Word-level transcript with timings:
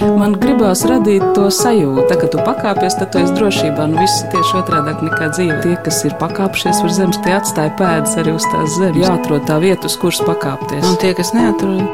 Man 0.00 0.32
gribās 0.40 0.80
radīt 0.88 1.22
to 1.36 1.48
sajūtu, 1.52 2.16
ka 2.22 2.28
tu 2.32 2.40
pakāpies, 2.40 2.96
tad 2.96 3.10
tu 3.12 3.20
esi 3.20 3.34
drošībā. 3.36 3.84
Nu, 3.90 4.00
viss 4.00 4.22
ir 4.22 4.30
tieši 4.32 4.56
otrādi 4.62 4.94
nekā 5.04 5.28
dzīve. 5.34 5.58
Tie, 5.64 5.74
kas 5.84 5.98
ir 6.08 6.14
pakāpšies 6.20 6.80
uz 6.86 6.96
zemes, 6.96 7.18
tie 7.24 7.34
atstāja 7.36 7.74
pēdas 7.76 8.16
arī 8.20 8.32
uz 8.38 8.46
tās 8.48 8.78
zemes. 8.78 9.02
Jāatrod 9.04 9.44
tā 9.48 9.58
vieta, 9.60 9.90
uz 9.90 9.98
kuras 10.00 10.22
pakāpties. 10.24 10.86
Un 10.88 10.96
tie, 11.02 11.12
kas 11.18 11.34
neatrod, 11.36 11.84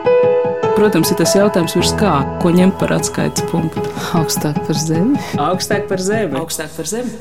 Protams, 0.77 1.09
ir 1.09 1.17
tas 1.17 1.33
jautājums, 1.33 1.73
virs 1.73 1.95
kā, 1.97 2.11
ko 2.43 2.51
ņemt 2.53 2.75
par 2.77 2.93
atskaites 2.99 3.47
punktu. 3.49 3.81
augstāk 4.13 4.59
par 4.67 4.77
zemi. 4.77 5.17
Augstāk 5.41 5.87
par 5.89 6.03
zemi. 6.05 6.37
Augstāk 6.37 6.69
par 6.77 6.91
zemi. 6.91 7.15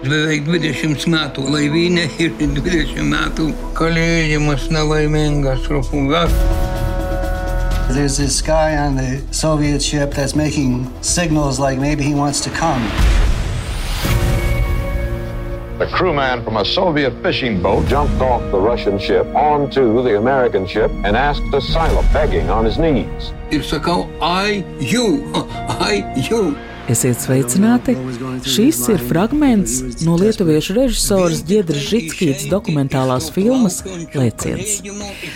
Beveik 0.00 0.48
20 0.48 1.04
metų 1.12 1.44
laivynė 1.44 2.06
ir 2.24 2.32
20 2.40 3.04
metų 3.12 3.50
kalėjimas 3.76 4.70
nelaimingas 4.72 5.60
trupugas. 5.68 6.32
There's 7.92 8.16
this 8.16 8.40
guy 8.40 8.76
on 8.76 8.94
the 8.94 9.20
Soviet 9.32 9.82
ship 9.82 10.12
that's 10.14 10.36
making 10.36 10.90
signals 11.02 11.58
like 11.58 11.76
maybe 11.76 12.04
he 12.04 12.14
wants 12.14 12.40
to 12.42 12.50
come. 12.50 12.80
A 15.80 15.88
crewman 15.92 16.44
from 16.44 16.56
a 16.56 16.64
Soviet 16.64 17.12
fishing 17.20 17.60
boat 17.60 17.86
jumped 17.88 18.22
off 18.22 18.42
the 18.52 18.58
Russian 18.58 18.98
ship 18.98 19.26
onto 19.34 20.02
the 20.04 20.18
American 20.18 20.66
ship 20.66 20.90
and 21.04 21.16
asked 21.16 21.42
asylum, 21.52 22.06
begging 22.12 22.48
on 22.48 22.64
his 22.64 22.78
knees. 22.78 23.32
Ir 23.50 23.60
sakau, 23.60 24.08
I, 24.22 24.64
you, 24.78 25.32
I, 25.34 26.04
jū. 26.16 26.69
Esiet 26.90 27.20
sveicināti! 27.22 27.92
Šis 28.42 28.80
ir 28.90 29.02
fragments 29.06 30.02
no 30.02 30.16
lietuviešu 30.18 30.74
režisoras 30.74 31.44
Giedras 31.46 31.84
Žitskītas 31.86 32.48
dokumentālās 32.50 33.28
filmas 33.30 33.76
Lēciens. 34.10 34.80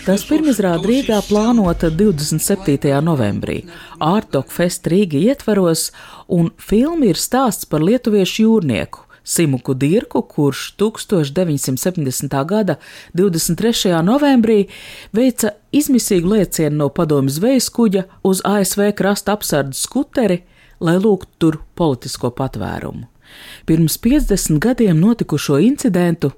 Tās 0.02 0.24
pirmizrāda 0.26 0.82
Rīgā 0.90 1.20
plānota 1.28 1.92
27. 1.94 2.90
novembrī, 3.06 3.60
Ārtok 4.02 4.50
Fest 4.50 4.88
Rīga 4.90 5.20
ietvaros, 5.30 5.92
un 6.26 6.50
filma 6.58 7.12
ir 7.12 7.20
stāsts 7.22 7.68
par 7.70 7.86
lietuviešu 7.86 8.48
jūrnieku. 8.48 9.04
Simuku 9.24 9.76
Dirku, 9.78 10.24
kurš 10.26 10.72
1970. 10.82 12.34
gada 12.50 12.76
23. 13.14 13.94
novembrī 14.02 14.58
veica 15.14 15.54
izmisīgu 15.70 16.34
lēcienu 16.34 16.82
no 16.82 16.90
padomju 16.90 17.36
zvejas 17.38 17.70
kuģa 17.70 18.04
uz 18.26 18.42
ASV 18.44 18.90
krasta 18.98 19.38
apsardzes 19.38 19.86
skuteri, 19.86 20.42
lai 20.80 20.96
lūgtu 20.98 21.38
tur 21.38 21.60
politisko 21.78 22.30
patvērumu. 22.38 23.08
Pirms 23.66 23.98
50 23.98 24.60
gadiem 24.62 25.00
notikušo 25.00 25.58
incidentu 25.64 26.32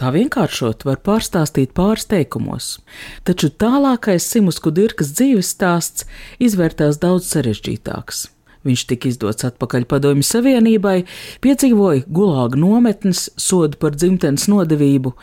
tā 0.00 0.10
vienkāršot 0.14 0.84
var 0.88 1.00
pārstāstīt 1.06 1.72
pāris 1.76 2.08
teikumos, 2.10 2.78
taču 3.24 3.52
tālākais 3.52 4.26
Simusku 4.26 4.72
Dirkas 4.74 5.14
dzīves 5.16 5.52
stāsts 5.54 6.06
izvērtās 6.42 7.00
daudz 7.02 7.28
sarežģītāks. 7.32 8.31
Viņš 8.62 8.82
tika 8.92 9.08
izdots 9.10 9.42
atpakaļ 9.48 9.88
Padomju 9.90 10.22
Savienībai, 10.26 11.02
piedzīvoja 11.42 12.04
gulāga 12.06 12.60
nometnes, 12.62 13.24
sodu 13.34 13.78
par 13.82 13.96
dzimtenes 13.96 14.46
nodevību. 14.50 15.14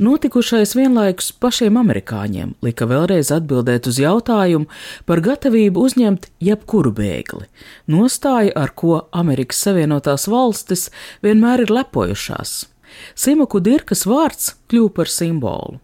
Notikušais 0.00 0.72
vienlaikus 0.78 1.28
pašiem 1.36 1.76
amerikāņiem 1.76 2.54
lika 2.64 2.88
vēlreiz 2.88 3.32
atbildēt 3.36 3.90
uz 3.90 4.00
jautājumu 4.00 4.70
par 5.04 5.20
gatavību 5.26 5.84
uzņemt 5.88 6.30
jebkuru 6.40 6.94
bēgli. 6.96 7.50
Nostāja, 7.92 8.54
ar 8.56 8.72
ko 8.72 9.02
Amerikas 9.12 9.60
Savienotās 9.66 10.24
valstis 10.32 10.88
vienmēr 11.26 11.66
ir 11.66 11.74
lepojušās. 11.76 12.62
Simaku 13.12 13.60
Dirkas 13.60 14.06
vārds 14.08 14.54
kļuva 14.70 14.94
par 15.02 15.12
simbolu. 15.12 15.82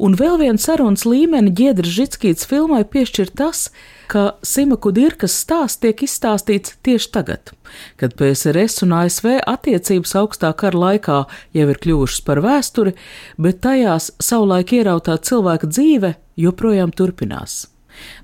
Un 0.00 0.16
vēl 0.16 0.38
vienu 0.40 0.58
sarunas 0.58 1.04
līmeni 1.06 1.52
Giedra 1.54 1.86
Žitskīts 1.86 2.48
filmai 2.48 2.82
piešķir 2.88 3.34
tas, 3.36 3.68
ka 3.68 3.99
Simaku 4.42 4.92
Dirkas 4.94 5.34
stāsts 5.42 5.80
tiek 5.82 6.02
izstāstīts 6.04 6.76
tieši 6.86 7.10
tagad, 7.14 7.52
kad 8.00 8.14
PSRS 8.18 8.84
un 8.86 8.94
ASV 9.00 9.36
attiecības 9.38 10.14
augstā 10.20 10.52
kara 10.58 10.84
laikā 10.84 11.18
jau 11.56 11.66
ir 11.70 11.82
kļuvušas 11.82 12.24
par 12.26 12.42
vēsturi, 12.44 12.94
bet 13.38 13.62
tajās 13.66 14.12
savulaik 14.22 14.74
ierautā 14.80 15.18
cilvēka 15.18 15.70
dzīve 15.70 16.14
joprojām 16.40 16.94
turpinās. 16.96 17.66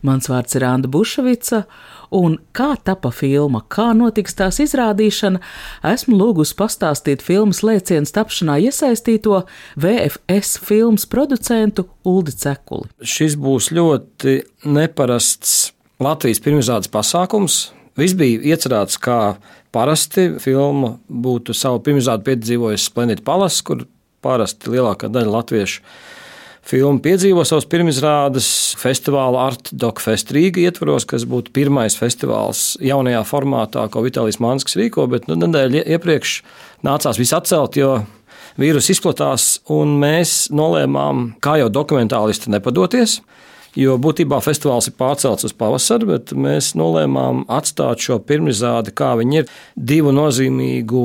Mans 0.07 0.29
vārds 0.31 0.57
ir 0.57 0.65
Anna 0.65 0.89
Bušvica, 0.89 1.65
un 2.15 2.39
kā 2.57 2.71
tapa 2.87 3.11
filma, 3.15 3.63
kā 3.69 3.91
notiks 3.99 4.37
tās 4.39 4.61
izrādīšana, 4.63 5.43
esmu 5.93 6.17
lūgusi 6.17 6.57
pastāstīt 6.59 7.25
filmas 7.27 7.63
lēcienas 7.67 8.15
tapšanā 8.17 8.59
iesaistīto 8.69 9.43
VFS 9.83 10.61
filmas 10.65 11.07
producentu 11.11 11.89
Uldi 12.07 12.37
Cekuli. 12.39 12.91
Šis 13.03 13.39
būs 13.41 13.73
ļoti 13.75 14.39
neparasts 14.71 15.76
Latvijas 16.03 16.43
pirmizrādes 16.45 16.91
pasākums. 16.93 17.71
Viss 17.97 18.17
bija 18.17 18.43
iecerēts 18.53 18.99
kā 19.01 19.37
parasti. 19.73 20.29
Filma 20.43 20.97
būtu 21.09 21.57
savu 21.57 21.81
pirmizrādi 21.85 22.27
piedzīvojusi 22.27 22.91
Splendid 22.91 23.25
Palace, 23.25 23.63
kur 23.65 23.87
parasti 24.25 24.75
lielākā 24.75 25.09
daļa 25.13 25.33
latviešu 25.39 25.81
filmu 26.67 26.99
piedzīvo 27.03 27.45
savas 27.47 27.67
pirmizrādes 27.71 28.49
festivāla 28.81 29.45
Art 29.47 29.71
Dog 29.71 30.01
Fest 30.03 30.33
Rīga 30.35 30.65
ietvaros, 30.65 31.07
kas 31.09 31.27
būtu 31.29 31.53
pirmais 31.55 31.95
festivāls 31.99 32.73
jaunajā 32.83 33.23
formātā, 33.29 33.87
ko 33.93 34.03
Vitālijas 34.05 34.41
Manskis 34.43 34.79
rīko, 34.81 35.07
bet 35.13 35.29
nu, 35.31 35.39
nedēļa 35.45 35.85
iepriekš 35.97 36.41
nācās 36.87 37.21
viss 37.23 37.37
atcelt, 37.37 37.79
jo 37.79 38.01
vīrus 38.59 38.91
izplatās, 38.93 39.49
un 39.73 39.95
mēs 40.03 40.49
nolēmām, 40.55 41.37
kā 41.45 41.59
jau 41.63 41.71
dokumentālisti, 41.73 42.51
nepadoties. 42.57 43.21
Jo 43.77 43.99
būtībā 44.01 44.39
festivāls 44.41 44.89
ir 44.89 44.97
pārcelts 44.97 45.45
uz 45.45 45.53
pavasari, 45.57 46.09
bet 46.09 46.33
mēs 46.33 46.73
nolēmām 46.79 47.45
atstāt 47.53 48.01
šo 48.01 48.17
pirmizrādi, 48.25 48.95
kā 48.97 49.13
viņi 49.21 49.43
ir, 49.43 49.51
divu 49.77 50.15
nozīmīgu 50.17 51.03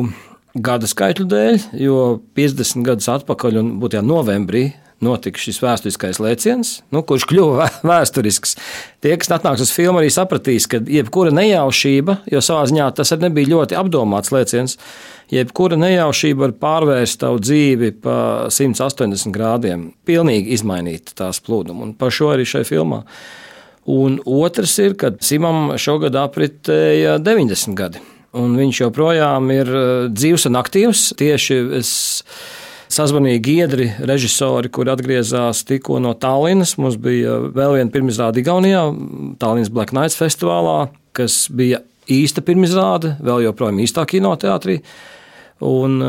gada 0.56 0.88
skaitļu 0.88 1.28
dēļ, 1.32 1.60
jo 1.84 1.98
50 2.38 2.88
gadus 2.88 3.10
atpakaļ, 3.12 3.60
un 3.60 3.74
būtībā 3.82 4.04
novembrī, 4.08 4.70
notika 5.02 5.42
šis 5.42 5.60
vēsturiskais 5.64 6.20
lēciens, 6.22 6.74
nu, 6.94 7.02
kurš 7.08 7.26
kļuva 7.30 7.68
vēsturisks. 7.92 8.56
Tie, 9.02 9.16
kas 9.18 9.32
atnāks 9.34 9.64
uz 9.66 9.74
filmu, 9.74 10.02
arī 10.02 10.12
sapratīs, 10.14 10.68
ka 10.70 10.82
jebkura 10.86 11.34
nejaušība, 11.36 12.22
jo 12.32 12.44
savā 12.46 12.68
ziņā 12.70 12.92
tas 12.98 13.14
arī 13.16 13.28
nebija 13.28 13.52
ļoti 13.56 13.78
apdomāts 13.82 14.34
lēciens, 14.34 14.78
jebkura 15.34 15.80
nejaušība 15.82 16.46
var 16.46 16.56
pārvērst 16.62 17.22
tavu 17.24 17.42
dzīvi 17.42 17.94
pa 18.04 18.18
180 18.54 19.34
grādiem, 19.36 19.90
pilnīgi 20.08 20.54
izmainīt 20.58 21.16
tās 21.18 21.42
plūdumu. 21.44 21.88
Un 21.90 21.96
par 21.98 22.14
šo 22.14 22.34
arī 22.36 22.48
šai 22.48 22.66
filmā. 22.68 23.04
Un 23.90 24.20
otrs 24.30 24.78
ir, 24.84 24.94
ka 24.94 25.16
Simam 25.26 25.72
šogad 25.82 26.16
apritēja 26.22 27.18
90 27.18 27.78
gadi. 27.78 28.02
Un 28.38 28.54
viņš 28.56 28.84
joprojām 28.86 29.50
ir 29.52 29.70
dzīves 30.14 30.46
un 30.48 30.60
aktīvs. 30.62 31.08
Tieši 31.20 31.58
es 31.82 31.90
sazvanīja 32.92 33.42
Giedri, 33.44 33.88
režisori, 34.08 34.72
kuri 34.74 34.92
atgriezās 34.94 35.64
tikko 35.68 36.00
no 36.04 36.14
Tallinas. 36.20 36.76
Mums 36.82 36.98
bija 37.02 37.38
vēl 37.54 37.78
viena 37.78 37.94
pirmizrāde 37.94 38.44
Igaunijā, 38.44 38.84
Tallinas 39.42 39.72
Black 39.74 39.96
Nights 39.96 40.20
festivālā, 40.20 40.90
kas 41.18 41.46
bija 41.54 41.82
īsta 42.12 42.44
pirmizrāde, 42.46 43.16
vēl 43.24 43.46
joprojām 43.48 43.82
īstā 43.84 44.06
kinoteātrī. 44.10 44.82
Un 45.62 46.00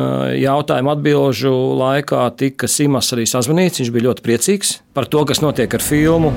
jautājumu 0.41 0.95
atbildžu 0.95 1.53
laikā 1.77 2.25
tika 2.41 2.71
Simas 2.71 3.13
arī 3.13 3.29
sazvanīts. 3.29 3.83
Viņš 3.83 3.93
bija 3.93 4.09
ļoti 4.09 4.25
priecīgs 4.25 4.79
par 4.97 5.11
to, 5.13 5.27
kas 5.29 5.45
notiek 5.45 5.77
ar 5.77 5.85
filmu. 5.85 6.33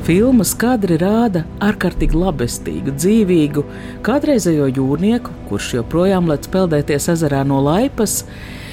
Filmas 0.00 0.54
kadri 0.56 0.96
rāda 0.96 1.42
ārkārtīgi 1.60 2.16
labestīgu, 2.16 2.94
dzīvīgu, 2.96 3.64
kādreizējo 4.06 4.70
jūrnieku, 4.72 5.34
kurš 5.50 5.74
joprojām 5.76 6.30
lec 6.30 6.48
peldēties 6.48 7.10
ezerā 7.12 7.42
no 7.44 7.58
laipas. 7.60 8.22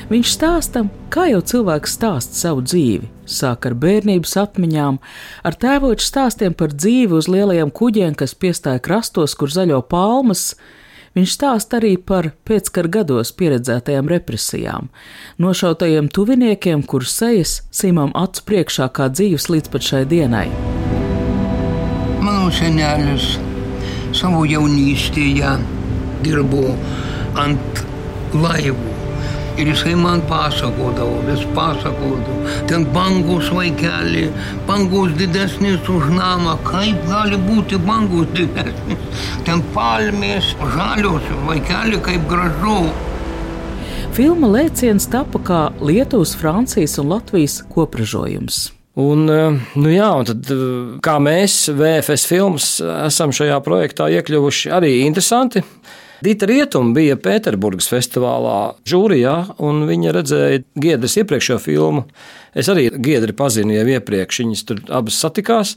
Viņš 0.07 0.31
stāsta, 0.31 0.85
kā 1.11 1.25
jau 1.33 1.41
cilvēks 1.43 1.97
stāsta 1.99 2.39
savu 2.39 2.63
dzīvi. 2.63 3.11
Sāk 3.27 3.67
ar 3.67 3.75
bērnības 3.75 4.37
atmiņām, 4.39 5.01
ar 5.43 5.59
tēvoču 5.59 6.07
stāstiem 6.07 6.55
par 6.55 6.71
dzīvi 6.71 7.19
uz 7.19 7.27
lielajiem 7.27 7.75
kuģiem, 7.75 8.15
kas 8.15 8.31
piestāja 8.31 8.79
krastos, 8.79 9.35
kur 9.35 9.51
zaļo 9.51 9.81
palmas. 9.91 10.53
Viņš 11.17 11.35
stāsta 11.35 11.81
arī 11.81 11.97
par 11.99 12.31
pēckara 12.47 12.93
gados 13.01 13.33
pieredzētajām 13.35 14.07
represijām, 14.15 14.87
nošautajiem 15.43 16.07
tuviniekiem, 16.07 16.87
kurus 16.87 17.19
sejas 17.19 17.59
Simam 17.67 18.15
acu 18.15 18.47
priekšā 18.47 18.87
kā 18.95 19.11
dzīves 19.11 19.51
līdz 19.51 19.75
pat 19.75 19.91
šai 19.91 20.05
dienai. 20.07 20.47
Mano 22.27 22.49
senelis 22.51 23.37
savo 24.11 24.41
jaunystėje 24.43 25.53
dirbo 26.25 26.73
ant 27.39 27.79
laivų. 28.35 28.95
Ir 29.57 29.71
jisai 29.71 29.93
man 29.95 30.25
pasakodavo, 30.27 31.21
vis 31.29 31.45
pasakodavo. 31.55 32.51
Ten 32.67 32.83
bangos 32.91 33.47
vaikeli, 33.55 34.25
bangos 34.67 35.15
didesnės 35.15 35.87
už 35.87 36.11
namą. 36.17 36.59
Kaip 36.67 36.99
gali 37.07 37.39
būti 37.47 37.79
bangos 37.87 38.27
didesnės? 38.35 39.25
Ten 39.47 39.63
palmės, 39.71 40.51
žalios 40.75 41.31
vaikeli, 41.47 42.03
kaip 42.11 42.27
gražu. 42.27 42.81
Filma 44.17 44.51
lēciens 44.51 45.07
tapa 45.15 45.39
kā 45.39 45.67
Lietuvas, 45.79 46.35
Francijas 46.35 46.99
un 46.99 47.15
Latvijas 47.15 47.61
kopražojums. 47.71 48.65
Un, 48.97 49.29
eh, 49.29 49.59
nu 49.77 49.91
jā, 49.93 50.09
un 50.17 50.25
tad, 50.25 50.47
eh, 50.49 50.97
kā 51.05 51.19
mēs, 51.21 51.67
VFS 51.69 52.25
filmas, 52.25 52.67
esam 52.81 53.29
šajā 53.29 53.59
projektā 53.61 54.09
iekļuvuši, 54.09 54.71
arī 54.73 54.91
interesanti. 55.05 55.61
Dita 56.23 56.47
Rietuma 56.49 56.95
bija 56.95 57.15
Pēterburgas 57.21 57.91
festivālā 57.91 58.73
žūrijā, 58.89 59.35
un 59.61 59.83
viņa 59.85 60.13
redzēja 60.15 60.63
Giedras 60.81 61.13
iepriekšējo 61.21 61.59
filmu. 61.61 62.05
Es 62.55 62.71
arī 62.73 62.89
Giedri 62.89 63.35
pazinu 63.37 63.75
jau 63.75 63.85
iepriekš, 63.85 64.41
viņas 64.41 64.65
tur 64.65 64.81
abas 64.89 65.21
satikās. 65.21 65.75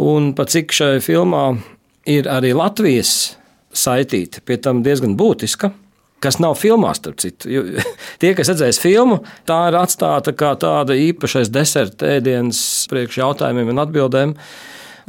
Un 0.00 0.32
pat 0.32 0.48
cik 0.48 0.72
šai 0.72 0.96
filmā 1.04 1.60
ir 2.08 2.24
arī 2.24 2.54
Latvijas 2.56 3.36
saitīta, 3.74 4.40
pie 4.40 4.56
tam 4.56 4.82
diezgan 4.82 5.12
būtiska. 5.18 5.74
Kas 6.20 6.36
nav 6.42 6.58
filmā, 6.60 6.92
starp 6.96 7.20
citu. 7.22 7.48
Jo, 7.48 7.62
tie, 8.20 8.34
kas 8.36 8.52
redzēs 8.52 8.80
filmu, 8.82 9.22
tā 9.48 9.62
ir 9.70 9.78
atstāta 9.80 10.34
kā 10.36 10.52
tāda 10.60 10.96
īpašais 11.08 11.52
deserta 11.52 12.10
ēdiens 12.18 12.60
priekš 12.92 13.22
jautājumiem 13.22 13.72
un 13.72 13.82
atbildēm. 13.86 14.36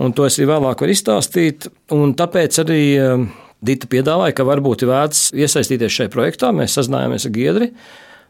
Un 0.01 0.15
to 0.17 0.25
es 0.25 0.39
arī 0.39 0.47
vēlāk 0.53 0.81
varu 0.81 0.95
izstāstīt. 0.95 1.67
Un 1.93 2.15
tāpēc 2.17 2.61
arī 2.63 2.83
eh, 2.95 3.25
Dita 3.61 3.85
piedāvāja, 3.85 4.33
ka 4.33 4.45
varbūt 4.47 4.81
ir 4.81 4.89
vērts 4.89 5.27
iesaistīties 5.37 5.93
šajā 5.93 6.09
projektā. 6.15 6.49
Mēs 6.55 6.79
sazinājāmies 6.79 7.27
ar 7.27 7.33
Giedri, 7.35 7.67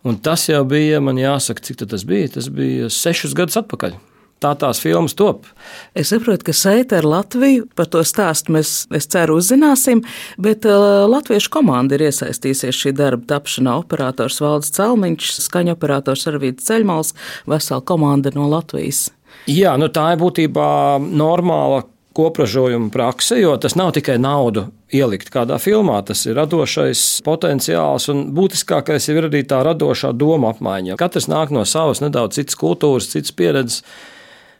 un 0.03 0.17
tas 0.19 0.43
jau 0.49 0.65
bija, 0.67 0.99
man 0.99 1.21
jāsaka, 1.21 1.63
cik 1.63 1.85
tas 1.85 2.03
bija. 2.09 2.33
Tas 2.33 2.49
bija 2.51 2.89
sešus 2.91 3.37
gadus 3.37 3.61
atpakaļ. 3.61 3.95
Tā 4.41 4.55
tās 4.57 4.79
filmas 4.81 5.13
top. 5.13 5.45
Es 5.93 6.09
saprotu, 6.09 6.47
ka 6.47 6.53
Seita 6.57 6.97
ar 6.97 7.05
Latviju 7.05 7.67
par 7.77 7.85
to 7.93 8.01
stāstu 8.01 8.55
mēs, 8.55 8.71
es 8.89 9.05
ceru, 9.13 9.35
uzzināsim, 9.37 10.01
bet 10.41 10.65
uh, 10.65 11.03
latviešu 11.05 11.51
komanda 11.53 11.93
ir 11.93 12.07
iesaistījusies 12.07 12.79
šī 12.79 12.95
darba 12.97 13.27
tapšanā. 13.35 13.77
Operators 13.83 14.41
Valdis 14.41 14.73
Celmiņš, 14.73 15.35
skaņa 15.45 15.75
operators 15.77 16.25
Arvīts 16.31 16.65
Ceļmals, 16.65 17.13
vesela 17.45 17.85
komanda 17.85 18.33
no 18.33 18.49
Latvijas. 18.49 19.11
Jā, 19.45 19.75
nu 19.77 19.91
tā 19.93 20.09
ir 20.15 20.21
būtībā 20.21 20.71
normāla 21.05 21.83
kopražojuma 22.17 22.89
prakse, 22.91 23.37
jo 23.39 23.53
tas 23.61 23.77
nav 23.77 23.93
tikai 23.95 24.17
naudu 24.19 24.65
ielikt 24.91 25.29
kādā 25.31 25.55
filmā, 25.61 26.01
tas 26.03 26.25
ir 26.25 26.35
radošais 26.35 27.21
potenciāls 27.23 28.09
un 28.11 28.25
būtiskākais 28.35 29.07
ir 29.13 29.29
arī 29.29 29.45
tā 29.47 29.61
radošā 29.69 30.11
doma 30.17 30.51
apmaiņa. 30.51 30.97
Katrs 30.99 31.29
nāk 31.31 31.53
no 31.55 31.63
savas 31.63 32.01
nedaudz 32.03 32.41
citas 32.41 32.59
kultūras, 32.59 33.13
citas 33.13 33.31
pieredzes. 33.37 33.85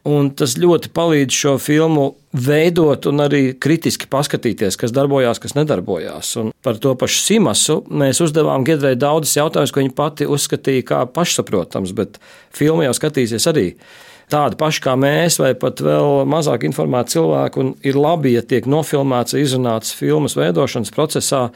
Un 0.10 0.32
tas 0.34 0.56
ļoti 0.58 0.90
palīdz 0.96 1.36
šo 1.44 1.52
filmu 1.62 2.08
veidot 2.34 3.06
un 3.12 3.22
arī 3.22 3.42
kritiski 3.62 4.08
paskatīties, 4.10 4.78
kas 4.80 4.94
darbojās, 4.96 5.38
kas 5.42 5.54
nedarbojās. 5.54 6.32
Un 6.42 6.50
par 6.66 6.80
to 6.82 6.96
pašu 6.98 7.20
Simasu 7.22 7.76
mēs 7.86 8.22
uzdevām 8.26 8.66
Gedrei 8.66 8.96
daudzas 8.98 9.36
jautājumus, 9.38 9.74
ko 9.74 9.84
viņa 9.84 9.94
pati 9.98 10.26
uzskatīja 10.26 10.88
kā 10.88 11.04
pašsaprotams, 11.14 11.94
bet 11.98 12.18
filmu 12.56 12.88
jau 12.88 12.96
skatīsies 12.98 13.46
arī 13.52 13.68
tādi 14.32 14.58
paši 14.58 14.82
kā 14.86 14.96
mēs, 14.98 15.38
vai 15.42 15.54
pat 15.60 15.84
vēl 15.84 16.24
mazāk 16.30 16.66
informēti 16.66 17.18
cilvēki. 17.18 17.68
Ir 17.92 18.00
labi, 18.00 18.36
ja 18.38 18.42
tiek 18.42 18.66
nofilmēts, 18.70 19.38
izrunāts 19.38 19.94
filmas 19.98 20.38
veidošanas 20.40 20.94
procesā 20.96 21.50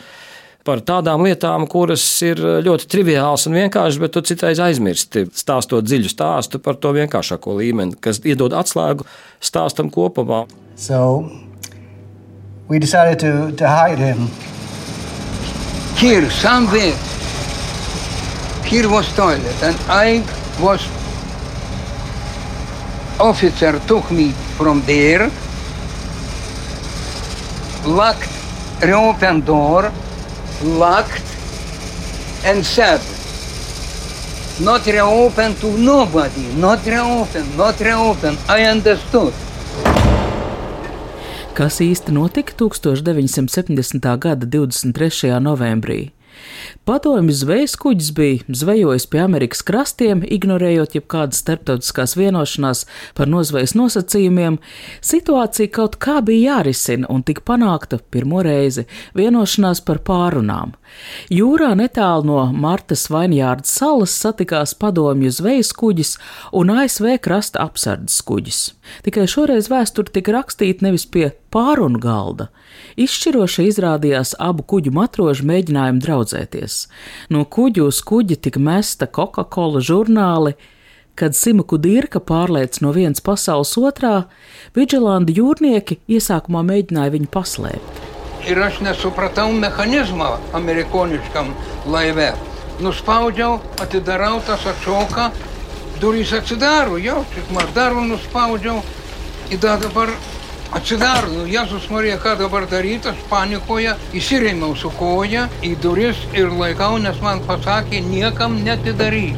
par 0.65 0.81
tādām 0.81 1.23
lietām, 1.25 1.67
kuras 1.69 2.03
ir 2.25 2.41
ļoti 2.65 2.87
triviālas 2.89 3.45
un 3.49 3.57
vienkāršas, 3.59 3.99
bet 4.01 4.15
tu 4.15 4.23
citreiz 4.25 4.59
aizmirsti 4.65 5.27
stāstot 5.29 5.85
dziļu 5.85 6.09
stāstu 6.09 6.61
par 6.63 6.79
to 6.81 6.93
vienkāršāko 6.97 7.57
līmeni, 7.59 7.97
kas 8.01 8.21
iedod 8.25 8.55
atslēgu 8.57 9.05
stāstam 9.43 9.91
kopumā. 9.93 10.45
So 10.75 11.29
we 12.67 12.79
decided 12.79 13.19
to, 13.19 13.51
to 13.61 13.69
hide 13.69 13.99
him. 13.99 14.27
Here, 15.95 16.29
somewhere, 16.29 16.97
here 18.65 18.89
was 18.89 19.07
toilet, 19.15 19.63
and 19.63 19.77
I 19.87 20.25
was 20.59 20.81
officer 23.19 23.79
took 23.87 24.09
me 24.11 24.31
from 24.57 24.81
there, 24.81 25.29
locked, 27.85 28.33
reopened 28.81 29.45
door, 29.45 29.91
locked, 30.63 31.23
and 32.45 32.63
said, 32.63 33.01
not 34.59 34.85
reopen 34.85 35.55
to 35.55 35.77
nobody, 35.77 36.47
not 36.55 36.85
reopen, 36.85 37.43
not 37.57 37.79
reopen. 37.79 38.37
I 38.47 38.63
understood. 38.71 39.33
Kas 41.55 41.79
īsti 41.79 42.11
notika 42.11 42.51
1970. 42.55 44.17
gada 44.19 44.45
23. 44.45 45.39
novembrī? 45.39 46.14
Padomju 46.85 47.33
zvejas 47.33 47.73
kuģis 47.81 48.11
bija 48.13 48.43
zvejojis 48.47 49.07
pie 49.09 49.21
Amerikas 49.23 49.63
krastiem, 49.65 50.21
ignorējot 50.21 50.97
jebkādas 50.99 51.39
starptautiskās 51.41 52.13
vienošanās 52.19 52.83
par 53.17 53.29
nozvejas 53.31 53.73
nosacījumiem. 53.77 54.59
Situācija 55.01 55.71
kaut 55.73 55.97
kā 56.01 56.19
bija 56.25 56.57
jārisina 56.57 57.09
un 57.09 57.23
tika 57.25 57.41
panākta 57.45 57.99
pirmo 58.13 58.43
reizi 58.45 58.85
vienošanās 59.17 59.81
par 59.87 60.03
pārunām. 60.05 60.75
Jūrā 61.33 61.71
netālu 61.79 62.29
no 62.29 62.41
Martas 62.53 63.07
Vainjārdas 63.09 63.73
salas 63.79 64.13
satikās 64.13 64.75
padomju 64.77 65.33
zvejas 65.33 65.73
kuģis 65.75 66.15
un 66.53 66.73
ASV 66.75 67.17
krasta 67.25 67.65
apsardzes 67.65 68.21
kuģis. 68.27 68.61
Tikai 69.07 69.25
šoreiz 69.29 69.71
vēsture 69.73 70.13
tika 70.13 70.37
rakstīta 70.37 70.85
nevis 70.85 71.07
pie 71.09 71.31
pārunu 71.53 71.99
galda. 72.01 72.51
Izšķiroši 72.95 73.67
izrādījās 73.69 74.35
abu 74.39 74.63
kuģu 74.63 74.93
matrožu 74.95 75.45
mēģinājumu 75.49 76.03
draudzēties. 76.03 76.77
No 77.33 77.43
kuģa 77.45 77.83
uz 77.89 77.99
kuģa 78.05 78.39
tika 78.47 78.61
mesta 78.63 79.07
Coca-Cola 79.07 79.81
žurnāli, 79.83 80.55
kad 81.15 81.35
Simaku 81.35 81.79
Dirka 81.79 82.19
pārlēc 82.19 82.81
no 82.83 82.91
vienas 82.95 83.23
pasaules 83.23 83.71
otrā, 83.79 84.25
Vigilandi 84.75 85.35
jūrnieki 85.37 86.01
iesākumā 86.11 86.63
mēģināja 86.67 87.15
viņu 87.15 87.31
paslēpt. 87.31 88.03
Ir 88.45 88.59
aš 88.61 88.81
nesupratau 88.85 89.47
mechanizmą 89.57 90.35
amerikoniškam 90.53 91.49
laive. 91.89 92.33
Nuspaudžiau, 92.83 93.61
atidarau 93.81 94.41
tas 94.45 94.65
atšoka, 94.67 95.29
durys 96.01 96.33
atsidaro, 96.35 96.99
jau, 96.99 97.23
tik 97.33 97.51
man 97.55 97.71
darau, 97.73 98.03
nuspaudžiau, 98.03 98.81
ir 99.49 99.61
dabar 99.63 100.11
atsidaro, 100.73 101.29
nu, 101.31 101.45
Jėzus 101.49 101.89
Marija, 101.93 102.17
ką 102.21 102.35
dabar 102.39 102.67
daryti, 102.71 103.11
aš 103.11 103.25
panikoje 103.29 103.95
įsirėmiau 104.17 104.75
su 104.79 104.91
koja 104.97 105.47
į 105.65 105.75
duris 105.83 106.19
ir 106.33 106.53
laikau, 106.53 106.95
nes 107.01 107.19
man 107.23 107.43
pasakė, 107.47 108.01
niekam 108.05 108.61
netidaryti. 108.65 109.37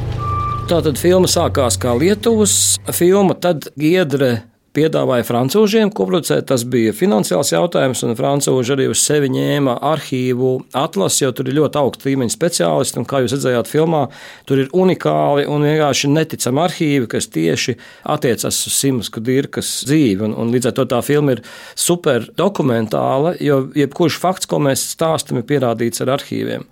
Tātad 0.68 1.00
filma 1.00 1.30
sākās 1.32 1.78
kā 1.80 1.94
Lietuvas 1.96 2.76
filma, 2.92 3.38
tad 3.40 3.70
Giedre 3.80 4.42
piedāvāja 4.78 5.26
francūžiem 5.28 5.92
koproducēt. 5.96 6.46
Tas 6.52 6.64
bija 6.70 6.94
finansiāls 6.96 7.52
jautājums, 7.54 8.04
un 8.06 8.16
francūži 8.18 8.76
arī 8.76 8.88
uz 8.92 9.02
sevi 9.02 9.32
ņēma 9.34 9.78
arhīvu 9.92 10.52
atlasi, 10.78 11.24
jo 11.26 11.32
tur 11.36 11.50
ir 11.50 11.58
ļoti 11.58 11.82
augsta 11.82 12.10
līmeņa 12.10 12.36
speciālisti. 12.36 13.06
Kā 13.10 13.24
jūs 13.24 13.36
redzējāt, 13.38 13.72
filmā 13.72 14.04
tur 14.50 14.62
ir 14.64 14.72
unikāli 14.78 15.48
un 15.50 15.66
vienkārši 15.68 16.12
neticami 16.14 16.64
arhīvi, 16.68 17.10
kas 17.16 17.30
tieši 17.34 17.78
attiecas 18.16 18.62
uz 18.70 18.78
Simasku 18.78 19.24
Dirkas 19.24 19.74
dzīvi. 19.90 20.30
Un, 20.30 20.38
un 20.38 20.54
līdz 20.54 20.72
ar 20.72 20.78
to 20.78 20.88
tā 20.94 21.02
filma 21.06 21.38
ir 21.38 21.44
super 21.76 22.30
dokumentāla, 22.38 23.36
jo 23.44 23.66
jebkurš 23.78 24.22
fakts, 24.22 24.50
ko 24.50 24.62
mēs 24.64 24.86
stāstam, 24.94 25.42
ir 25.42 25.50
pierādīts 25.50 26.06
ar 26.06 26.18
arhīviem. 26.20 26.68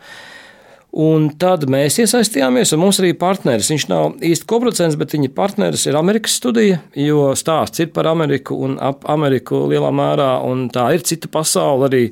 Un 0.95 1.25
tad 1.35 1.65
mēs 1.67 1.97
iesaistījāmies, 1.99 2.71
un 2.71 2.79
mums 2.79 3.01
arī 3.01 3.09
partneris. 3.19 3.67
Viņš 3.67 3.85
nav 3.91 4.13
īsti 4.23 4.47
koproducents, 4.47 4.95
bet 4.95 5.11
viņa 5.11 5.33
partneris 5.35 5.83
ir 5.89 5.97
Amerikas 5.99 6.37
studija, 6.39 6.79
jo 6.95 7.33
stāsts 7.35 7.83
ir 7.83 7.89
par 7.91 8.07
Ameriku 8.07 8.55
un 8.63 8.77
ap 8.79 9.03
Ameriku 9.11 9.65
lielā 9.67 9.91
mērā, 9.91 10.29
un 10.47 10.69
tā 10.71 10.87
ir 10.95 11.03
cita 11.03 11.31
pasaule 11.31 11.89
arī. 11.89 12.03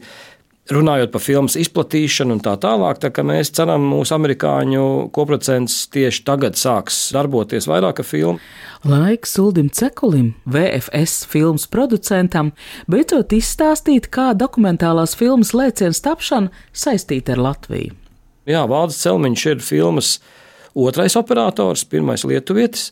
Runājot 0.72 1.12
par 1.12 1.20
filmas 1.20 1.58
izplatīšanu 1.60 2.38
un 2.38 2.40
tā 2.40 2.54
tālāk, 2.56 3.02
tā 3.04 3.24
mēs 3.28 3.50
ceram, 3.52 3.84
mūsu 3.84 4.14
amerikāņu 4.16 4.84
koproducents 5.12 5.90
tieši 5.92 6.22
tagad 6.24 6.56
sāks 6.56 7.10
darboties 7.12 7.68
vairāk 7.68 8.00
ar 8.00 8.08
filmu. 8.08 8.40
Laiks 8.88 9.36
Uldim 9.44 9.68
Cekulim, 9.76 10.30
VFS 10.48 11.26
filmas 11.28 11.68
producentam, 11.68 12.54
beidzot 12.88 13.36
izstāstīt, 13.36 14.08
kā 14.08 14.32
dokumentālās 14.40 15.18
filmas 15.20 15.52
lēciens 15.52 16.00
tapšana 16.04 16.52
saistīta 16.72 17.36
ar 17.36 17.44
Latviju. 17.50 18.03
Jā, 18.50 18.66
Valdis 18.68 19.00
Celmiņš 19.00 19.44
ir 19.54 19.62
filmas 19.64 20.18
otrais 20.76 21.16
operators, 21.16 21.86
pirmais 21.88 22.26
lietuvietis, 22.28 22.90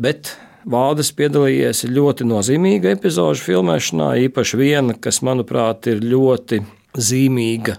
bet 0.00 0.32
Valdis 0.70 1.10
piedalījies 1.16 1.86
ļoti 1.88 2.24
nozīmīga 2.28 2.94
epizodu 2.94 3.40
filmēšanā, 3.40 4.10
īpaši 4.28 4.60
viena, 4.60 4.96
kas, 4.96 5.20
manuprāt, 5.24 5.88
ir 5.92 6.00
ļoti 6.04 6.62
zīmīga. 6.96 7.76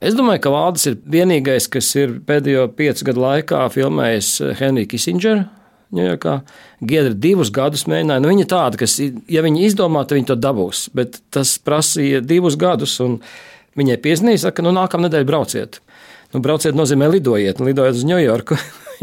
Es 0.00 0.14
domāju, 0.16 0.44
ka 0.46 0.54
Valdis 0.54 0.86
ir 0.90 1.00
vienīgais, 1.12 1.66
kas 1.70 1.90
ir 1.98 2.20
pēdējo 2.26 2.68
piecu 2.78 3.10
gadu 3.10 3.24
laikā 3.26 3.66
filmējis 3.74 4.30
Henriju 4.62 4.90
Kissingeru. 4.94 5.48
Ņujorkā 5.90 6.36
Giedra 6.86 7.14
divus 7.18 7.50
gadus 7.50 7.88
mēģināja. 7.90 8.22
Nu, 8.22 8.30
viņa 8.30 8.46
tāda, 8.52 8.78
kas, 8.78 8.94
ja 9.02 9.42
viņa 9.42 9.64
izdomā, 9.66 10.04
tad 10.06 10.20
viņa 10.20 10.28
to 10.30 10.36
dabūs. 10.38 10.84
Bet 10.94 11.18
tas 11.34 11.56
prasīja 11.58 12.22
divus 12.22 12.54
gadus, 12.58 12.94
viņai 13.78 13.98
piezīmēja, 14.04 14.52
ka 14.54 14.62
nu, 14.62 14.70
nākamā 14.76 15.08
nedēļa 15.08 15.26
brauciet. 15.26 15.80
Nu, 16.30 16.38
brauciet 16.38 16.76
nozīmē 16.78 17.08
lidojiet, 17.10 17.58
lidojiet 17.58 17.96
uz 17.98 18.06
Ņujorku. 18.06 18.56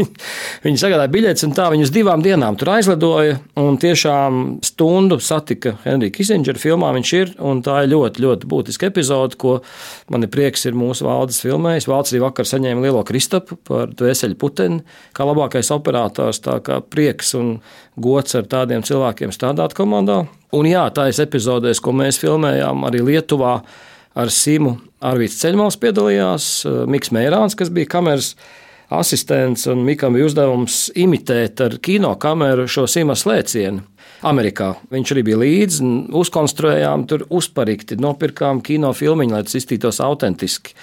Viņi 0.65 0.79
sagādāja 0.79 1.09
biļetes, 1.11 1.43
un 1.47 1.53
tā 1.57 1.65
viņus 1.73 1.91
divām 1.91 2.21
dienām 2.23 2.55
tur 2.59 2.69
aizlidoja. 2.75 3.39
Un 3.59 3.79
tiešām 3.81 4.59
stundu 4.65 5.17
satika 5.23 5.73
Henrija 5.83 6.13
Kisingera 6.13 6.61
filmā. 6.61 6.93
Viņš 6.95 7.13
ir, 7.17 7.33
un 7.43 7.59
tā 7.65 7.81
ir 7.83 7.91
ļoti, 7.91 8.23
ļoti 8.23 8.49
būtiska 8.51 8.91
epizode, 8.91 9.35
ko 9.41 9.57
man 10.13 10.23
ir 10.23 10.31
prieks, 10.31 10.63
ir 10.69 10.77
mūsu 10.77 11.07
valdes 11.07 11.41
filmējis. 11.43 11.89
Valds 11.89 12.13
arī 12.13 12.23
vakar 12.23 12.47
saņēma 12.47 12.85
lielo 12.85 13.03
kristapu 13.07 13.59
par 13.67 13.91
Dvēseli 13.91 14.37
Puteni, 14.39 14.83
kā 15.17 15.27
labākais 15.27 15.73
operators. 15.75 16.39
Tā 16.45 16.59
kā 16.63 16.79
prieks 16.85 17.33
un 17.35 17.57
gods 17.99 18.37
ar 18.39 18.47
tādiem 18.47 18.85
cilvēkiem 18.87 19.35
strādāt 19.35 19.75
komandā. 19.77 20.23
Un 20.55 20.69
jā, 20.69 20.85
tā 20.95 21.09
ir 21.09 21.23
epizodēs, 21.27 21.83
ko 21.83 21.91
mēs 21.97 22.21
filmējām 22.21 22.87
arī 22.87 23.03
Lietuvā 23.09 23.57
ar 24.17 24.31
Simu 24.33 24.77
Arvīts 25.05 25.37
Ceļmals 25.41 25.77
piedalījās, 25.81 26.45
Miks 26.89 27.11
Mērāns, 27.13 27.55
kas 27.57 27.69
bija 27.73 27.89
kameras 27.91 28.31
asistents, 28.89 29.67
un 29.69 29.83
Mikam 29.85 30.15
bija 30.15 30.25
uzdevums 30.29 30.87
imitēt 30.97 31.61
ar 31.61 31.75
kinokameru 31.83 32.65
šo 32.71 32.87
simas 32.89 33.27
lēcienu. 33.29 33.83
Amerikā. 34.25 34.71
Viņš 34.89 35.11
arī 35.13 35.23
bija 35.27 35.37
līdzi, 35.37 35.89
uzkonstruējām, 36.17 37.03
tur 37.09 37.27
uzparikti, 37.29 37.99
nopirkām 38.01 38.63
kinofilmu, 38.65 39.27
lai 39.29 39.43
tas 39.45 39.59
izskatītos 39.59 40.01
autentiski. 40.01 40.73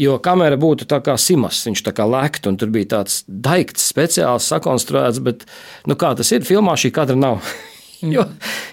Jo 0.00 0.16
kamera 0.18 0.58
būtu 0.58 0.88
tā 0.90 0.98
kā 1.06 1.14
simas, 1.20 1.60
viņš 1.68 1.84
tā 1.86 1.92
kā 1.94 2.08
lekt, 2.10 2.48
un 2.50 2.58
tur 2.58 2.72
bija 2.74 2.96
tāds 2.96 3.20
daikts, 3.28 3.86
speciāls 3.92 4.48
sakonstruēts, 4.50 5.22
bet 5.22 5.46
nu, 5.86 5.94
kā 5.94 6.16
tas 6.18 6.34
ir, 6.34 6.42
filmā 6.42 6.74
šī 6.80 6.90
kadra 6.96 7.14
nav. 7.20 7.44
Jo, 8.14 8.24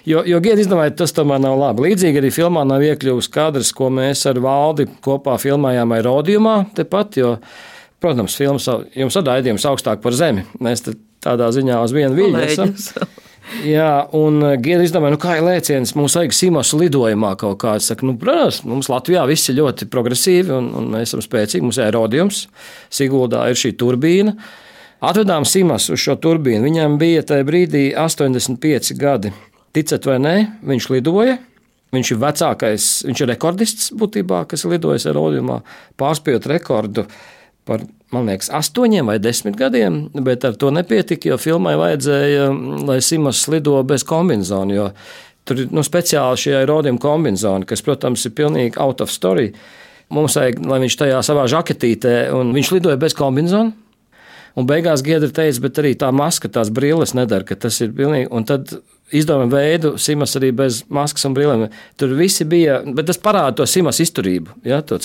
jo, 0.04 0.22
jo 0.28 0.38
Giedi 0.44 0.64
izdomāja, 0.64 0.92
tas 0.98 1.14
tomēr 1.16 1.38
nav 1.40 1.54
labi. 1.56 1.86
Līdzīgi 1.86 2.20
arī 2.20 2.30
filmā 2.34 2.66
nav 2.68 2.82
iekļuvis 2.84 3.30
kadrs, 3.32 3.70
ko 3.76 3.88
mēs 3.94 4.26
ar 4.28 4.40
valdi 4.42 4.88
kopā 5.04 5.38
filmējām 5.40 5.94
aerodījumā 5.96 6.56
tepat, 6.76 7.20
jo 7.22 7.36
Protams, 8.02 8.34
filmas 8.34 8.64
jums 8.98 9.14
ir 9.14 9.28
raidījums 9.28 9.64
augstāk 9.68 10.00
par 10.02 10.14
zemi. 10.18 10.42
Mēs 10.62 10.82
tādā 11.22 11.52
ziņā 11.54 11.76
uz 11.84 11.92
vienu 11.94 12.16
viļņu 12.16 12.40
esam. 12.48 12.72
Jā, 13.66 14.06
un 14.16 14.38
uh, 14.40 14.54
Giedri 14.62 14.86
izdomāja, 14.86 15.14
nu 15.14 15.20
kā 15.22 15.36
ir 15.36 15.44
lēciens, 15.46 15.92
mums 15.98 16.16
vajag 16.16 16.34
Simos 16.34 16.72
lidojumā 16.78 17.34
kaut 17.38 17.60
kāds. 17.62 17.90
Saka, 17.90 18.06
nu, 18.08 18.16
protams, 18.18 18.62
mums 18.66 18.88
Latvijā 18.90 19.22
viss 19.28 19.50
ir 19.50 19.58
ļoti 19.60 19.86
progresīvi 19.92 20.54
un, 20.56 20.70
un 20.78 20.88
mēs 20.94 21.10
esam 21.10 21.22
spēcīgi. 21.22 21.62
Mums 21.66 21.78
ir 21.78 21.86
aerodījums, 21.90 22.44
Siguldā 22.90 23.44
ir 23.50 23.60
šī 23.60 23.74
turbīna. 23.78 24.34
Atvedām 25.02 25.42
Simas 25.42 25.88
uz 25.90 25.98
šo 25.98 26.14
turbīnu. 26.22 26.62
Viņam 26.62 26.94
bija 27.00 27.24
tajā 27.26 27.42
brīdī 27.46 27.88
85 27.98 28.92
gadi. 29.00 29.32
Ticat 29.74 30.04
vai 30.06 30.20
nē, 30.22 30.34
viņš 30.62 30.86
lidoja. 30.94 31.40
Viņš 31.92 32.10
ir 32.14 32.20
vecākais, 32.22 32.84
viņš 33.08 33.20
ir 33.20 33.28
rekordists 33.28 33.90
būtībā, 33.98 34.44
kas 34.48 34.62
ir 34.64 34.72
lidojis 34.72 35.04
aerodījumā, 35.10 35.58
pārspējot 36.00 36.46
rekordu 36.48 37.04
par, 37.68 37.82
man 38.14 38.30
liekas, 38.30 38.48
astoņiem 38.54 39.10
vai 39.10 39.18
desmit 39.20 39.58
gadiem, 39.60 40.06
bet 40.24 40.46
ar 40.48 40.56
to 40.56 40.70
nepietika, 40.72 41.28
jo 41.28 41.36
filmai 41.36 41.74
vajadzēja, 41.76 42.46
lai 42.88 42.96
Simons 43.04 43.42
lido 43.52 43.76
bez 43.84 44.06
kombinācijas. 44.08 44.96
Tur 45.44 45.60
ir 45.66 45.74
nu, 45.74 45.84
speciāli 45.84 46.38
šie 46.38 46.56
aerodījuma 46.62 47.02
kombinācija, 47.02 47.66
kas, 47.68 47.84
protams, 47.84 48.24
ir 48.24 48.38
pilnīgi 48.38 48.78
out 48.80 49.02
of 49.04 49.12
story. 49.12 49.50
Mums 50.14 50.38
vajag, 50.38 50.62
lai 50.64 50.80
viņš 50.86 51.00
tajā 51.02 51.20
savā 51.26 51.44
žaketītē, 51.50 52.16
un 52.38 52.54
viņš 52.56 52.76
lidoja 52.78 53.02
bez 53.02 53.18
kombinācijas. 53.18 53.74
Un 54.58 54.68
beigās 54.68 55.04
Giedra 55.04 55.30
teica, 55.32 55.62
bet 55.64 55.78
arī 55.80 55.94
tā 55.98 56.10
maska, 56.12 56.50
tās 56.52 56.70
brilles 56.74 57.14
nedara, 57.16 57.46
ka 57.48 57.56
tas 57.56 57.80
ir 57.80 57.94
pilnīgi. 57.96 58.28
Un 58.34 58.44
tad 58.48 58.74
izdomājām 59.12 59.52
veidu, 59.52 59.92
Simas 60.00 60.36
arī 60.40 60.52
bez 60.56 60.82
maskas 60.92 61.24
un 61.28 61.36
brillēm. 61.36 61.66
Tur 62.00 62.16
viss 62.18 62.44
bija, 62.48 62.80
bet 62.84 63.08
tas 63.08 63.20
parāda 63.20 63.60
to 63.60 63.68
Simas 63.68 64.00
izturību. 64.04 64.60
Ja, 64.68 64.82
to, 64.84 65.00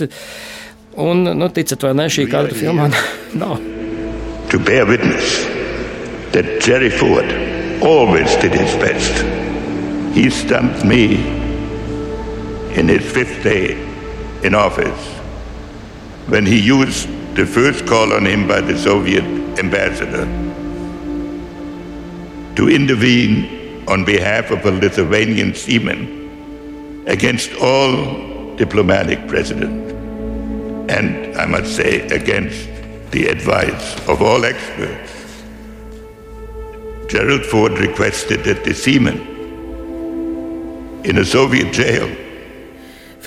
Un, 0.98 1.22
nu, 1.38 1.46
ticat 1.54 1.84
vai 1.86 1.92
ne, 1.94 2.08
šī 2.10 2.24
kadra 2.25 2.56
filmā 2.58 2.88
nav. 3.42 3.60
To 4.50 4.58
bear 4.58 4.88
witness 4.89 5.44
that 6.34 6.58
Jerry 6.66 6.89
Ford 6.89 7.30
always 7.86 8.34
did 8.42 8.56
his 8.56 8.74
best. 8.82 9.22
He 10.16 10.32
stumped 10.32 10.84
me 10.84 11.22
in 12.74 12.89
his 12.89 13.06
fifth 13.06 13.44
day 13.44 13.77
in 14.44 14.56
office 14.56 15.06
when 16.34 16.48
he 16.48 16.58
used 16.58 17.08
the 17.38 17.46
first 17.46 17.86
call 17.86 18.13
on 18.13 18.25
him 18.25 18.48
by 18.48 18.60
the 18.60 18.75
Soviet 18.75 19.24
ambassador 19.60 20.25
to 22.56 22.67
intervene 22.67 23.88
on 23.88 24.03
behalf 24.03 24.50
of 24.50 24.65
a 24.65 24.72
Lithuanian 24.72 25.53
seaman 25.53 27.06
against 27.06 27.53
all 27.62 28.56
diplomatic 28.56 29.27
precedent, 29.27 29.91
and 30.89 31.38
I 31.38 31.46
must 31.46 31.75
say, 31.75 32.08
against 32.08 32.67
the 33.12 33.27
advice 33.27 33.96
of 34.10 34.24
all 34.24 34.44
experts. 34.44 35.44
Gerald 37.08 37.46
Ford 37.46 37.74
requested 37.74 38.46
that 38.46 38.63
the 38.63 38.74
seaman 38.74 39.20
in 41.06 41.20
a 41.20 41.24
Soviet 41.24 41.72
jail 41.72 42.10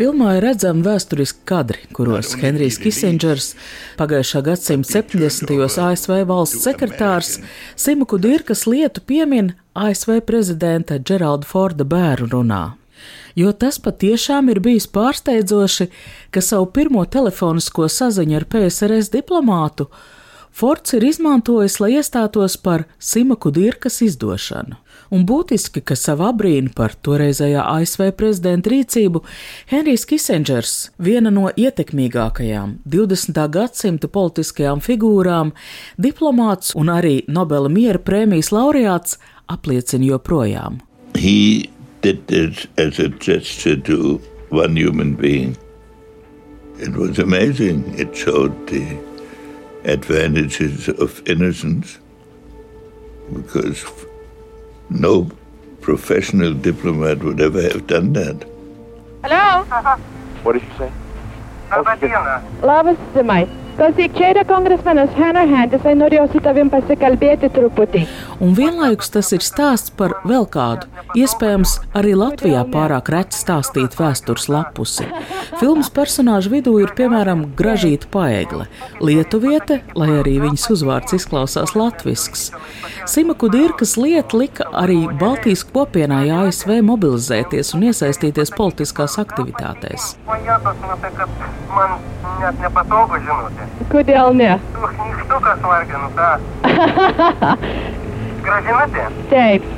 Filmā 0.00 0.38
ir 0.38 0.46
redzami 0.46 0.80
vēsturiski 0.80 1.42
kadri, 1.44 1.82
kuros 1.92 2.30
Henrijs 2.40 2.78
Kisingers, 2.80 3.50
pagājušā 3.98 4.40
gadsimta 4.46 4.94
70. 4.94 5.50
ASV 5.84 6.14
valsts 6.24 6.64
sekretārs, 6.64 7.34
Simuku 7.76 8.16
Dirkas 8.16 8.62
lietu 8.64 9.02
piemin 9.04 9.50
ASV 9.76 10.22
prezidenta 10.24 10.96
Geralda 10.96 11.44
Forda 11.44 11.84
bērnu 11.84 12.30
runā 12.32 12.62
jo 13.36 13.52
tas 13.52 13.76
patiešām 13.84 14.48
ir 14.54 14.62
bijis 14.64 14.88
pārsteidzoši, 14.88 15.90
ka 16.32 16.40
savu 16.40 16.70
pirmo 16.72 17.04
telefonisko 17.04 17.84
saziņu 17.92 18.40
ar 18.40 18.48
PSRS 18.48 19.12
diplomātu 19.12 19.90
Fords 20.50 20.96
ir 20.96 21.04
izmantojis, 21.06 21.76
lai 21.80 21.92
iestātos 22.00 22.56
par 22.58 22.82
Simaku 22.98 23.52
Dirkas 23.54 24.00
izdošanu. 24.02 24.80
Un 25.10 25.24
būtiski, 25.26 25.82
ka 25.82 25.96
savu 25.98 26.22
abrīnu 26.28 26.70
par 26.76 26.92
toreizējā 26.94 27.64
ASV 27.66 28.12
prezidenta 28.14 28.70
rīcību 28.70 29.24
Henrijs 29.72 30.04
Kisingers, 30.06 30.74
viena 31.02 31.32
no 31.34 31.48
ietekmīgākajām 31.50 32.76
20. 32.86 33.40
gadsimta 33.50 34.06
politiskajām 34.06 34.82
figūrām, 34.84 35.50
diplomāts 35.98 36.76
un 36.78 36.92
arī 36.94 37.16
Nobela 37.26 37.68
miera 37.72 37.98
prēmijas 37.98 38.52
laureāts, 38.54 39.18
apliecina 39.50 40.12
joprojām. 40.12 40.78
He 41.18 41.70
did 42.02 42.28
this 42.28 42.68
as 42.78 43.00
a 43.00 43.08
gesture 43.08 43.76
to 43.90 44.20
one 44.50 44.76
human 44.76 45.16
being. 45.16 45.56
It 46.78 46.94
was 46.94 47.18
amazing. 47.18 47.82
It 47.98 48.14
showed 48.14 48.54
the 48.68 48.86
advantages 49.84 50.88
of 50.88 51.20
innocence 51.26 51.98
because 53.34 53.84
no 54.90 55.30
professional 55.80 56.52
diplomat 56.52 57.22
would 57.22 57.40
ever 57.40 57.62
have 57.62 57.86
done 57.86 58.12
that. 58.12 58.44
Hello? 59.24 59.64
What 60.42 60.52
did 60.54 60.62
you 60.62 60.68
say? 60.78 60.92
Labas, 61.70 62.96
Simai. 63.14 63.46
Klausyk, 63.46 63.69
čia 64.16 64.30
yra 64.34 64.44
kongresmenas 64.44 65.10
Hanahan, 65.16 65.70
jisai 65.72 65.94
norėjo 65.96 66.26
su 66.32 66.40
tavim 66.44 66.68
pasikalbėti 66.72 67.48
truputī. 67.54 68.02
Un 68.40 68.52
vienlaikus 68.56 69.10
tas 69.14 69.32
ir 69.32 69.40
stāsts 69.44 69.92
par 69.96 70.14
vēl 70.28 70.44
kādu, 70.52 70.88
iespējams, 71.16 71.78
arī 71.96 72.12
Latvijā 72.18 72.64
pārāk 72.72 73.08
reti 73.14 73.38
stāstīt 73.40 73.96
vēstures 73.96 74.48
lapusi. 74.52 75.06
Filmas 75.60 75.90
personāžu 75.90 76.52
vidū 76.52 76.76
ir 76.82 76.92
piemēram 76.96 77.46
Gražīta 77.56 78.10
Paegle, 78.12 78.68
lietuviete, 79.00 79.80
lai 79.96 80.10
arī 80.20 80.36
viņas 80.44 80.68
uzvārds 80.76 81.16
izklausās 81.16 81.74
latvisks. 81.76 82.50
Simaku 83.08 83.48
Dirkas 83.52 83.96
lieta 83.96 84.36
lika 84.36 84.68
arī 84.76 85.02
Baltijas 85.20 85.64
kopienai 85.64 86.28
ASV 86.42 86.80
mobilizēties 86.84 87.74
un 87.74 87.88
iesaistīties 87.90 88.52
politiskās 88.56 89.16
aktivitātēs. 89.24 90.14
Man 91.70 92.00
net 92.40 92.60
nepatogu 92.60 93.20
žinoti. 93.24 93.69
Kodėl 93.90 94.34
ne? 94.38 94.52
Nykštukas 94.80 95.62
varginu, 95.66 96.10
tą. 96.16 96.30
Gražinate? 98.46 99.06
Taip. 99.32 99.68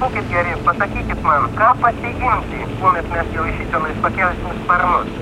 Būkit 0.00 0.26
geri, 0.28 0.56
pasakykit 0.66 1.20
man, 1.24 1.46
ką 1.56 1.70
pasiimti, 1.80 2.66
kuomet 2.80 3.06
mes 3.12 3.30
jau 3.36 3.46
iš 3.48 3.62
tenais 3.72 4.02
pakelsim 4.04 4.58
sparnus. 4.64 5.14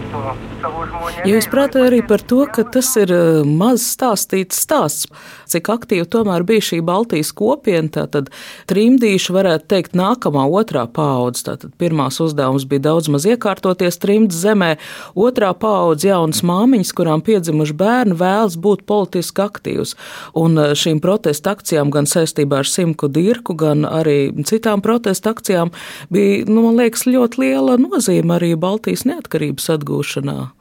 Ja 0.62 1.30
jūs 1.34 1.46
prātojat 1.50 1.88
arī 1.88 2.00
par 2.06 2.22
to, 2.22 2.44
ka 2.50 2.62
tas 2.74 2.88
ir 3.00 3.10
eh, 3.14 3.46
maz 3.46 3.82
stāstīts 3.94 4.60
stāsts, 4.62 5.08
cik 5.50 5.70
aktīva 5.72 6.06
tomēr 6.10 6.44
bija 6.46 6.62
šī 6.68 6.78
Baltijas 6.86 7.32
kopiena, 7.36 8.06
tad 8.10 8.30
trimdīši 8.70 9.34
varētu 9.34 9.68
teikt 9.72 9.96
nākamā 9.98 10.44
otrā 10.46 10.84
paudze. 10.86 11.44
Tātad 11.48 11.74
pirmās 11.82 12.20
uzdevums 12.22 12.66
bija 12.70 12.86
daudz 12.88 13.10
maz 13.12 13.26
iekārtoties 13.26 13.98
trimdas 14.02 14.38
zemē, 14.44 14.76
otrā 15.18 15.50
paudze 15.58 16.12
jaunas 16.12 16.44
māmiņas, 16.46 16.94
kurām 16.98 17.24
piedzimuši 17.26 17.76
bērni 17.82 18.18
vēlas 18.22 18.58
būt 18.62 18.86
politiski 18.86 19.44
aktīvs. 19.46 19.96
Un 20.38 20.58
eh, 20.62 20.76
šīm 20.78 21.02
protesta 21.02 21.56
akcijām 21.56 21.90
gan 21.94 22.06
saistībā 22.10 22.62
ar 22.62 22.70
Simku 22.70 23.10
Dirku, 23.10 23.58
gan 23.58 23.86
arī 23.88 24.30
citām 24.46 24.84
protesta 24.84 25.34
akcijām 25.34 25.74
bija, 26.12 26.46
nu, 26.46 26.68
man 26.68 26.78
liekas, 26.84 27.08
ļoti 27.10 27.42
liela 27.42 27.78
nozīme 27.82 28.38
arī 28.38 28.54
Baltijas 28.54 29.06
neatkarības 29.10 29.72
atgūšanā. 29.78 30.51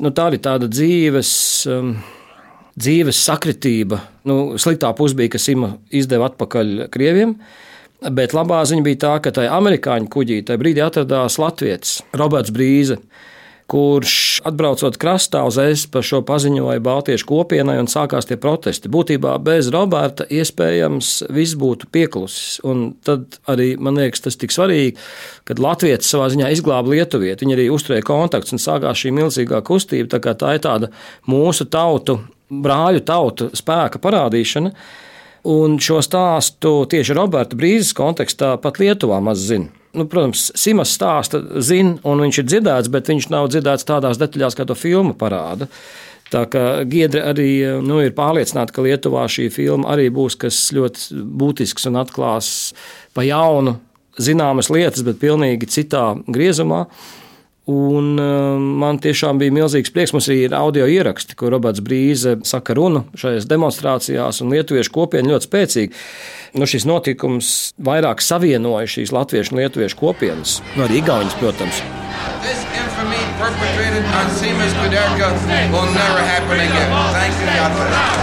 Nu, 0.00 0.12
tā 0.16 0.30
ir 0.32 0.40
tāda 0.44 0.68
dzīves. 0.70 1.30
Um, 1.68 1.94
dzīves 2.80 3.24
sakritība. 3.26 4.00
Nu, 4.28 4.56
sliktā 4.60 4.92
puse 4.96 5.16
bija, 5.18 5.34
ka 5.34 5.40
Sima 5.42 5.74
izdeva 5.92 6.30
atpakaļ 6.30 6.86
krieviem. 6.94 7.34
Bet 8.16 8.32
labā 8.32 8.62
ziņa 8.64 8.84
bija 8.86 9.00
tā, 9.02 9.14
ka 9.24 9.32
tajā 9.36 9.52
amerikāņu 9.58 10.08
kuģī 10.12 10.38
tajā 10.48 10.60
brīdī 10.62 10.80
atradās 10.84 11.36
Latvijas 11.40 11.98
Roberts 12.16 12.52
Brīze, 12.54 12.96
kurš 13.70 14.14
atbraucot 14.48 14.96
krastā 15.00 15.42
uzreiz 15.46 15.84
par 15.90 16.04
šo 16.06 16.20
paziņoja 16.26 16.82
Baltiešu 16.82 17.28
kopienai 17.28 17.76
un 17.80 17.88
sākās 17.90 18.26
tie 18.26 18.38
protesti. 18.40 18.90
Būtībā 18.90 19.36
bez 19.46 19.70
Roberta 19.74 20.26
iespējams 20.26 21.12
viss 21.30 21.58
būtu 21.60 21.90
pieklusis. 21.94 22.58
Un 22.66 22.90
tad 23.06 23.38
arī 23.50 23.72
man 23.78 24.00
liekas 24.00 24.26
tas 24.26 24.38
tik 24.40 24.54
svarīgi, 24.54 24.96
kad 25.48 25.62
Latvijas 25.62 26.10
savā 26.10 26.30
ziņā 26.32 26.50
izglāba 26.54 26.94
Lietuvieti. 26.94 27.46
Viņi 27.46 27.58
arī 27.58 27.68
uzturēja 27.74 28.06
kontaktus 28.10 28.56
un 28.56 28.62
sākās 28.62 29.04
šī 29.04 29.14
milzīgā 29.20 29.62
kustība. 29.66 30.18
Tā, 30.18 30.34
tā 30.34 30.56
ir 30.56 30.64
tāda 30.66 30.90
mūsu 31.30 31.68
tautu 31.70 32.18
brāļu 32.50 33.04
tautu 33.06 33.50
spēka 33.54 34.02
parādīšana. 34.02 34.74
Un 35.48 35.78
šo 35.80 36.02
stāstu 36.04 36.82
tieši 36.90 37.16
Roberta 37.16 37.56
Brīsīs 37.56 37.94
kontekstā 37.96 38.56
pat 38.60 38.80
Lietuvā 38.82 39.22
maz 39.24 39.40
zina. 39.48 39.70
Nu, 39.96 40.04
protams, 40.06 40.50
Simas 40.58 40.92
stāsta 40.94 41.40
zina, 41.64 41.96
un 42.06 42.20
viņš 42.22 42.42
ir 42.42 42.46
dzirdēts, 42.46 42.90
bet 42.92 43.08
viņš 43.10 43.30
nav 43.32 43.48
dzirdēts 43.50 43.88
tādās 43.88 44.20
detaļās, 44.20 44.54
kā 44.54 44.66
to 44.68 44.76
filma 44.78 45.16
parāda. 45.18 45.66
Tā 46.30 46.44
kā 46.46 46.64
Giedra 46.86 47.24
arī 47.32 47.80
nu, 47.82 47.98
ir 48.04 48.14
pārliecināta, 48.14 48.74
ka 48.76 48.84
Lietuvā 48.86 49.24
šī 49.26 49.48
filma 49.50 49.90
arī 49.96 50.06
būs 50.14 50.36
kas 50.38 50.60
ļoti 50.76 51.24
būtisks 51.40 51.88
un 51.90 51.98
atklās 52.04 52.50
pa 53.16 53.24
jaunu 53.26 53.80
zināmas 54.20 54.70
lietas, 54.70 55.02
bet 55.06 55.18
pilnīgi 55.22 55.66
citā 55.70 56.04
griezumā. 56.30 56.84
Un 57.68 58.14
uh, 58.18 58.56
man 58.56 58.98
tiešām 59.02 59.38
bija 59.38 59.52
milzīgs 59.54 59.92
prieks. 59.92 60.14
Mums 60.16 60.30
arī 60.30 60.46
ir 60.46 60.54
audio 60.56 60.86
ieraksti, 60.90 61.36
ko 61.38 61.50
Roberts 61.52 61.82
Brīse 61.84 62.38
saka 62.48 62.74
runu 62.78 63.04
šajās 63.20 63.46
demonstrācijās, 63.50 64.40
un 64.42 64.54
lietuviešu 64.54 64.94
kopiena 64.94 65.34
ļoti 65.34 65.50
spēcīga. 65.50 66.00
Nu, 66.58 66.66
šis 66.66 66.88
notikums 66.88 67.52
vairāk 67.78 68.24
savienoja 68.24 68.88
šīs 68.90 69.12
latviešu 69.14 69.54
un 69.54 69.62
lietuviešu 69.62 70.00
kopienas, 70.00 70.58
no 70.72 70.82
nu, 70.82 70.88
arī 70.88 71.02
Igaunijas, 71.04 71.36
protams. 71.38 71.84
Perpetrated 73.40 74.04
on 74.04 74.30
Siemens 74.36 74.74
Kuderka 74.74 75.32
will 75.72 75.86
never 75.94 76.20
happen 76.20 76.60
again. 76.60 76.90
Thank 77.14 77.32
you, 77.40 77.46
God, 77.46 78.19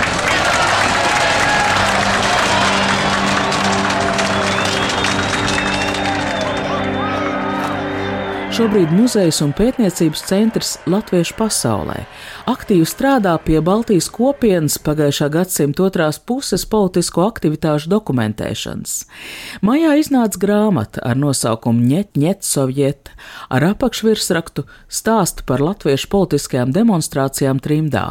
Šobrīd 8.57 8.89
muzejs 8.89 9.37
un 9.45 9.51
pētniecības 9.53 10.23
centrs 10.25 10.69
Latviešu 10.89 11.35
pasaulē 11.37 11.99
aktīvi 12.47 12.87
strādā 12.87 13.33
pie 13.43 13.59
Baltijas 13.63 14.07
kopienas 14.13 14.77
pagājušā 14.81 15.27
gadsimta 15.33 15.83
otrās 15.85 16.17
puses 16.17 16.63
politisko 16.69 17.25
aktivitāšu 17.27 17.91
dokumentēšanas. 17.91 18.93
Majā 19.67 19.97
iznāca 19.99 20.39
grāmata 20.41 21.03
ar 21.03 21.19
nosaukumu 21.19 21.83
Ņet, 21.87 22.15
ņet, 22.19 22.47
sovjet, 22.47 23.11
ar 23.51 23.65
apakšvirsrakstu 23.73 24.63
stāstu 24.87 25.45
par 25.47 25.61
latviešu 25.63 26.09
politiskajām 26.11 26.71
demonstrācijām 26.75 27.59
trimdā. 27.63 28.05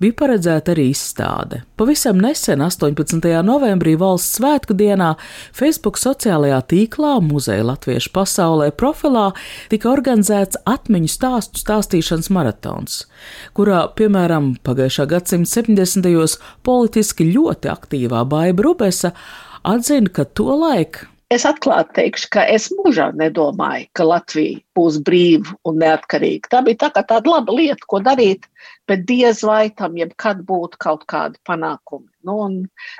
Bija 0.00 0.16
paredzēta 0.18 0.74
arī 0.74 0.88
izstāde. 0.92 1.62
Pavisam 1.76 2.20
nesen, 2.22 2.64
18. 2.64 3.28
novembrī 3.44 3.94
valsts 4.00 4.38
svētku 4.40 4.76
dienā, 4.78 5.12
Facebook 5.54 6.00
sociālajā 6.00 6.62
tīklā 6.72 7.18
Muzeja 7.22 7.68
Latviešu 7.70 8.12
pasaulē 8.16 8.72
profilā 8.72 9.30
tika 9.72 9.91
organizēts 9.92 10.60
atmiņu 10.68 11.12
stāstu 11.12 11.62
stāstīšanas 11.62 12.30
maratons, 12.34 12.98
kurā, 13.56 13.84
piemēram, 13.98 14.54
pagājušā 14.66 15.08
gadsimta 15.12 15.62
70. 15.62 16.36
politiski 16.66 17.28
ļoti 17.30 17.72
aktīvā 17.72 18.24
Baiba 18.28 18.66
Rubesa 18.68 19.12
atzina, 19.62 20.10
ka 20.10 20.26
to 20.26 20.50
laiku 20.64 21.11
Es 21.32 21.46
atklāti 21.48 21.94
teikšu, 21.96 22.28
ka 22.34 22.42
es 22.50 22.66
mūžā 22.76 23.06
nedomāju, 23.16 23.86
ka 23.96 24.04
Latvija 24.04 24.58
būs 24.76 24.98
brīva 25.06 25.54
un 25.68 25.78
neatkarīga. 25.80 26.50
Tā 26.52 26.60
bija 26.66 26.90
tā 26.92 27.00
tāda 27.00 27.22
laba 27.24 27.54
lieta, 27.56 27.86
ko 27.88 28.02
darīt, 28.04 28.44
bet 28.90 29.06
diez 29.08 29.40
vai 29.46 29.70
tam 29.72 29.96
jebkad 29.96 30.42
būtu 30.48 30.80
kaut 30.82 31.06
kādi 31.08 31.40
panākumi. 31.48 32.04
Nu, 32.28 32.36
un 32.44 32.58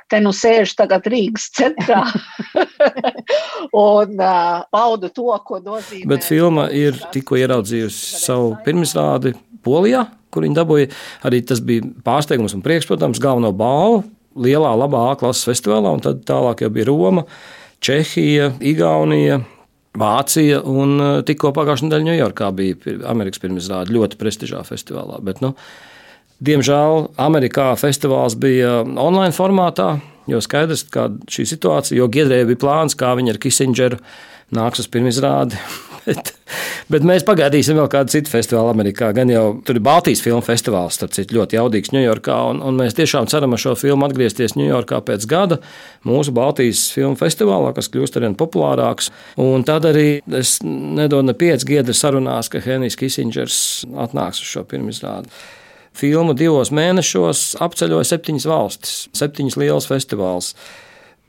te 0.09 0.19
nu 0.23 0.33
sēž 0.33 0.73
tagad 0.79 1.05
Rīgas 1.13 1.45
centrā 1.53 2.01
un 3.85 4.17
uh, 4.17 4.65
bauda 4.73 5.13
to, 5.13 5.29
ko 5.45 5.61
nozīmē. 5.61 6.09
Bet 6.15 6.25
filma 6.25 6.67
ir 6.73 6.97
tikko 7.13 7.37
ieraudzījusi 7.39 8.23
savu 8.25 8.55
pirmizrādi 8.65 9.35
Polijā, 9.63 10.07
kur 10.33 10.47
viņi 10.47 10.57
dabūja. 10.57 10.89
Arī 11.29 11.45
tas 11.47 11.61
bija 11.63 11.85
pārsteigums 12.03 12.57
un 12.57 12.65
prieks, 12.65 12.89
protams, 12.89 13.21
galveno 13.21 13.53
balvu 13.55 14.01
lielā, 14.33 14.73
labā 14.79 15.11
A 15.11 15.17
klases 15.19 15.45
festivālā, 15.45 15.93
un 15.93 16.01
tad 16.01 16.23
tālāk 16.25 16.65
jau 16.65 16.71
bija 16.73 16.89
Roma. 16.89 17.27
Čehija, 17.83 18.53
Igaunija. 18.63 19.41
Vācija 19.93 20.57
un 20.65 20.95
uh, 20.97 21.09
tikko 21.21 21.51
pagājušajā 21.53 21.85
nedēļā 21.85 22.05
Ņujorkā 22.07 22.47
bija 22.57 22.95
Amerikas 23.11 23.43
pirmizrāde 23.43 23.93
ļoti 23.93 24.17
prestižā 24.17 24.63
festivālā. 24.65 25.19
Bet, 25.21 25.43
nu, 25.43 25.51
diemžēl 26.41 27.11
Amerikā 27.21 27.67
festivāls 27.77 28.33
bija 28.41 28.79
online 28.81 29.35
formātā, 29.37 29.91
jo 30.31 30.41
skaidrs, 30.41 30.87
kāda 30.89 31.21
šī 31.29 31.45
situācija, 31.51 31.99
jo 31.99 32.09
Giedrēja 32.09 32.49
bija 32.49 32.63
plāns, 32.65 32.97
kā 32.97 33.13
viņa 33.19 33.35
ar 33.35 33.41
Kissingeru 33.45 34.01
nāks 34.57 34.81
uz 34.81 34.89
pirmizrādi. 34.89 35.61
Bet, 36.03 36.33
bet 36.91 37.05
mēs 37.07 37.23
pagaidīsim 37.27 37.77
vēl 37.79 37.87
kādu 37.91 38.11
citu 38.11 38.31
festivālu 38.33 38.73
Amerikā. 38.73 39.11
Gan 39.15 39.29
jau 39.31 39.43
tur 39.65 39.79
ir 39.79 39.85
Baltijas 39.85 40.23
filmu 40.23 40.43
festivāls, 40.43 40.97
starp 40.97 41.13
citu, 41.15 41.37
ļoti 41.37 41.57
jaudīgs 41.57 41.93
Ņujorkā. 41.95 42.35
Un, 42.51 42.59
un 42.65 42.79
mēs 42.81 42.97
tiešām 42.97 43.29
ceram 43.31 43.55
ar 43.55 43.61
šo 43.63 43.75
filmu 43.79 44.07
atgriezties 44.07 44.57
Ņujorkā 44.59 44.99
pēc 45.07 45.27
gada 45.31 45.59
mūsu 46.07 46.35
Baltijas 46.35 46.85
filmu 46.93 47.15
festivālā, 47.19 47.71
kas 47.77 47.87
kļūst 47.93 48.19
arvien 48.19 48.37
populārāks. 48.39 49.13
Un 49.41 49.63
tad 49.67 49.87
arī 49.89 50.07
es 50.41 50.57
nedodu 50.63 51.29
ne 51.29 51.37
pieci 51.39 51.71
giedri 51.71 51.95
sarunās, 51.97 52.51
ka 52.51 52.63
Henrijs 52.63 52.99
Kisingers 52.99 53.57
atnāks 54.05 54.43
uz 54.43 54.51
šo 54.51 54.67
pirmizrādi. 54.67 55.31
Filmu 55.93 56.33
divos 56.33 56.71
mēnešos 56.73 57.53
apceļoja 57.61 58.09
septiņas 58.09 58.47
valstis, 58.49 58.95
septiņas 59.13 59.59
lielas 59.61 59.87
festivāls. 59.89 60.55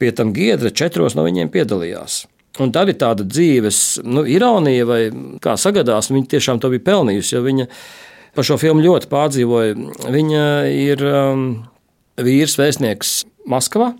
Pie 0.00 0.08
tam 0.16 0.32
Giedra 0.34 0.72
četros 0.74 1.14
no 1.14 1.22
viņiem 1.26 1.52
piedalījās. 1.52 2.24
Un 2.62 2.70
tā 2.74 2.84
ir 2.86 2.94
tāda 3.00 3.26
dzīves 3.26 3.78
nu, 4.06 4.22
ironija, 4.30 4.86
vai 4.86 5.00
kā 5.42 5.56
sagadās, 5.58 6.12
viņa 6.12 6.30
tiešām 6.36 6.62
to 6.62 6.70
bija 6.70 6.84
pelnījusi. 6.86 7.42
Viņa 7.42 7.68
par 8.36 8.46
šo 8.46 8.58
filmu 8.62 8.84
ļoti 8.84 9.10
pārdzīvoja. 9.10 9.78
Viņa 10.14 10.44
ir 10.70 11.06
um, 11.08 11.46
vīrs, 12.22 12.58
vēstnieks 12.60 13.22
Maskavā, 13.44 13.90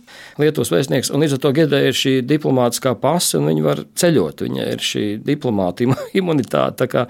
Lietuvas 0.41 0.71
vēstnieks, 0.73 1.11
un 1.13 1.21
līdz 1.21 1.35
ar 1.37 1.41
to 1.43 1.51
Gedē 1.53 1.81
ir 1.85 1.97
šī 1.99 2.13
diplomātiskā 2.25 2.95
pase, 2.97 3.37
un 3.37 3.51
viņi 3.51 3.65
var 3.67 3.83
ceļot. 4.01 4.45
Viņai 4.47 4.69
ir 4.73 4.85
šī 4.87 5.03
diplomāta 5.21 5.85
imunitāte. 6.21 6.79
Tā 6.81 6.89
kā 6.89 7.03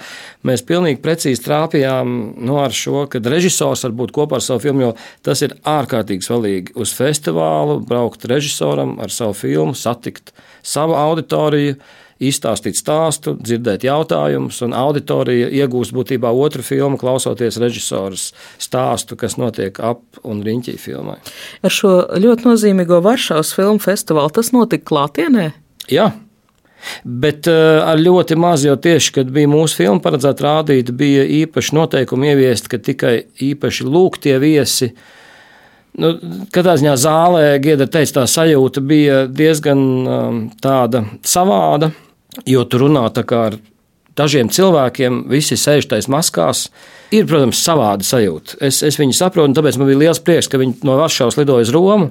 mēs 0.48 0.64
pilnīgi 0.66 0.98
precīzi 1.04 1.44
trāpījām 1.44 2.16
no 2.40 2.48
nu, 2.48 2.58
ar 2.64 2.74
šo, 2.74 3.04
kad 3.12 3.28
režisors 3.30 3.86
var 3.86 3.94
būt 4.00 4.16
kopā 4.16 4.40
ar 4.40 4.46
savu 4.46 4.64
filmu, 4.64 4.88
jo 4.88 4.90
tas 5.28 5.44
ir 5.46 5.54
ārkārtīgi 5.62 6.26
svarīgi 6.26 6.74
uz 6.80 6.96
festivālu, 6.96 7.78
braukt 7.86 8.26
režisoram 8.30 8.96
ar 9.04 9.14
savu 9.14 9.36
filmu, 9.44 9.78
satikt 9.78 10.34
savu 10.64 10.96
auditoriju 10.98 11.76
izstāstīt 12.22 12.78
stāstu, 12.78 13.34
dzirdēt 13.40 13.84
jautājumus, 13.86 14.60
un 14.64 14.74
auditorija 14.76 15.48
iegūst 15.62 15.94
būtībā 15.96 16.30
otru 16.30 16.62
filmu, 16.64 16.98
klausoties 17.00 17.58
režisoras 17.60 18.28
stāstu, 18.62 19.18
kas 19.18 19.36
notiek 19.40 19.78
ap 19.82 20.02
un 20.22 20.42
riņķī 20.46 20.76
filmai. 20.80 21.18
Ar 21.64 21.74
šo 21.74 21.94
ļoti 22.22 22.48
nozīmīgo 22.48 23.00
Varšavas 23.04 23.54
filmu 23.56 23.82
festivālu 23.82 24.32
tas 24.34 24.52
notika 24.54 24.86
klātienē? 24.92 25.50
Jā. 25.90 26.12
Bet 27.04 27.48
uh, 27.48 27.80
ar 27.82 27.98
ļoti 27.98 28.36
maz, 28.36 28.66
jo 28.66 28.76
tieši, 28.76 29.14
kad 29.18 29.30
bija 29.32 29.48
mūsu 29.48 29.80
filma 29.80 30.04
paredzēta 30.04 30.44
rādīt, 30.44 30.92
bija 30.96 31.24
īpaši 31.42 31.76
noteikumi 31.76 32.30
ieviesti, 32.34 32.70
ka 32.70 32.80
tikai 32.92 33.14
īpaši 33.42 33.86
lūgtie 33.88 34.36
viesi 34.42 34.90
uh, 34.92 35.06
Nu, 35.94 36.10
katrā 36.50 36.74
ziņā 36.80 36.94
zālē, 36.98 37.42
Giedra 37.62 37.86
teica, 37.86 38.16
tā 38.20 38.24
sajūta 38.30 38.82
bija 38.82 39.20
diezgan 39.30 39.82
um, 40.02 40.40
tāda 40.62 41.04
savāda, 41.22 41.92
jo 42.50 42.64
tur 42.66 42.88
runā 42.88 43.04
tā 43.14 43.22
kā 43.28 43.44
ar 43.52 43.58
dažiem 44.18 44.50
cilvēkiem, 44.50 45.24
visi 45.30 45.58
sēž 45.58 45.88
taisa 45.90 46.10
maskās. 46.10 46.68
Ir, 47.14 47.28
protams, 47.30 47.60
savāda 47.62 48.06
sajūta. 48.06 48.58
Es, 48.66 48.80
es 48.86 48.98
viņu 48.98 49.14
saprotu, 49.14 49.46
un 49.50 49.54
tāpēc 49.54 49.78
man 49.78 49.90
bija 49.90 50.00
liels 50.06 50.22
prieks, 50.24 50.50
ka 50.50 50.58
viņi 50.58 50.80
no 50.86 50.96
Varšavas 50.98 51.38
lidoja 51.38 51.66
uz 51.68 51.70
Romu. 51.74 52.10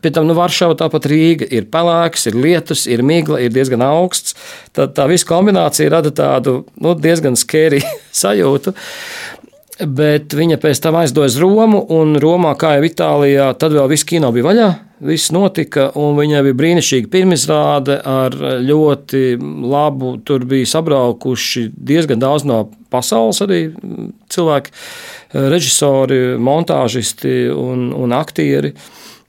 Pēc 0.00 0.14
tam 0.16 0.30
nu, 0.30 0.34
Varšava, 0.36 0.78
tāpat 0.80 1.10
Rīga 1.12 1.44
ir 1.52 1.66
pelēks, 1.72 2.24
ir 2.30 2.36
lietus, 2.40 2.86
ir 2.88 3.02
migla, 3.04 3.42
ir 3.44 3.52
diezgan 3.52 3.84
augsts. 3.84 4.32
Tad 4.76 4.94
tā 4.96 5.04
visa 5.10 5.28
kombinācija 5.28 5.92
rada 5.92 6.12
tādu 6.14 6.62
nu, 6.80 6.94
diezgan 6.96 7.36
skēriju 7.36 7.84
sajūtu. 8.22 8.72
Bet 9.80 10.34
viņa 10.36 10.58
pēc 10.60 10.80
tam 10.84 10.98
aizdodas 11.00 11.38
Romu, 11.40 11.80
un 11.96 12.12
Romā, 12.20 12.52
kā 12.60 12.74
jau 12.76 12.84
Itālijā, 12.84 13.46
tad 13.56 13.72
vēl 13.72 13.88
viss 13.88 14.04
kino 14.04 14.28
bija 14.34 14.48
vaļā. 14.50 14.68
Viss 15.08 15.32
notika, 15.32 15.86
un 15.96 16.18
viņai 16.18 16.42
bija 16.44 16.58
brīnišķīga 16.58 17.08
pirmizrāde 17.08 17.96
ar 18.04 18.36
ļoti 18.60 19.38
labu. 19.40 20.18
Tur 20.28 20.44
bija 20.48 20.68
sabraukuši 20.68 21.70
diezgan 21.72 22.20
daudz 22.20 22.44
no 22.44 22.66
pasaules 22.92 23.40
arī 23.46 23.62
cilvēki, 24.28 24.74
režisori, 25.32 26.20
montāžisti 26.36 27.46
un, 27.54 27.88
un 27.96 28.16
aktieri. 28.16 28.74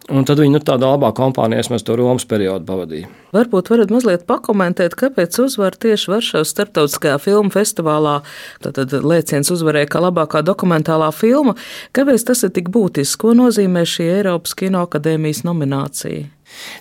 Un 0.09 0.25
tad 0.25 0.39
viņi 0.41 0.55
nu, 0.55 0.59
tādā 0.65 0.89
labā 0.89 1.11
kompānijā 1.15 1.61
mēs 1.71 1.85
to 1.85 1.93
Romas 1.99 2.25
periodu 2.27 2.65
pavadījām. 2.65 3.11
Varbūt 3.35 3.69
varat 3.71 3.91
mazliet 3.93 4.25
pakomentēt, 4.27 4.95
kāpēc 4.97 5.37
uzvar 5.43 5.77
tieši 5.77 6.09
Varšavas 6.11 6.51
starptautiskajā 6.51 7.19
filmu 7.21 7.53
festivālā. 7.53 8.17
Tad 8.65 8.95
lēciens 9.05 9.53
uzvarēja 9.53 9.91
kā 9.93 10.01
labākā 10.03 10.41
dokumentālā 10.47 11.11
filma. 11.15 11.53
Kāpēc 11.95 12.25
tas 12.27 12.41
ir 12.47 12.53
tik 12.55 12.71
būtisks? 12.73 13.19
Ko 13.21 13.35
nozīmē 13.37 13.85
šī 13.87 14.09
Eiropas 14.17 14.57
Kinoakadēmijas 14.57 15.45
nominācija? 15.47 16.25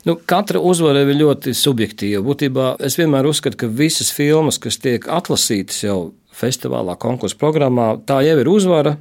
Nu, 0.09 0.16
katra 0.16 0.59
uzvara 0.59 1.04
ir 1.04 1.12
ļoti 1.20 1.52
subjektīva. 1.54 2.24
Būtībā 2.26 2.72
es 2.83 2.96
vienmēr 2.98 3.28
uzskatu, 3.30 3.61
ka 3.61 3.68
visas 3.70 4.11
filmas, 4.14 4.59
kas 4.59 4.80
tiek 4.83 5.06
atlasītas 5.06 5.85
jau 5.85 6.00
festivālā, 6.35 6.96
konkursu 6.98 7.38
programmā, 7.38 7.92
tā 8.09 8.22
jau 8.26 8.40
ir 8.40 8.50
uzvara 8.50 8.96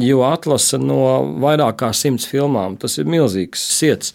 jo 0.00 0.22
atlasa 0.26 0.80
no 0.80 1.02
vairāk 1.42 1.82
kā 1.82 1.92
simts 1.94 2.28
filmām. 2.30 2.78
Tas 2.80 2.98
ir 2.98 3.10
milzīgs 3.10 3.62
ciets. 3.78 4.14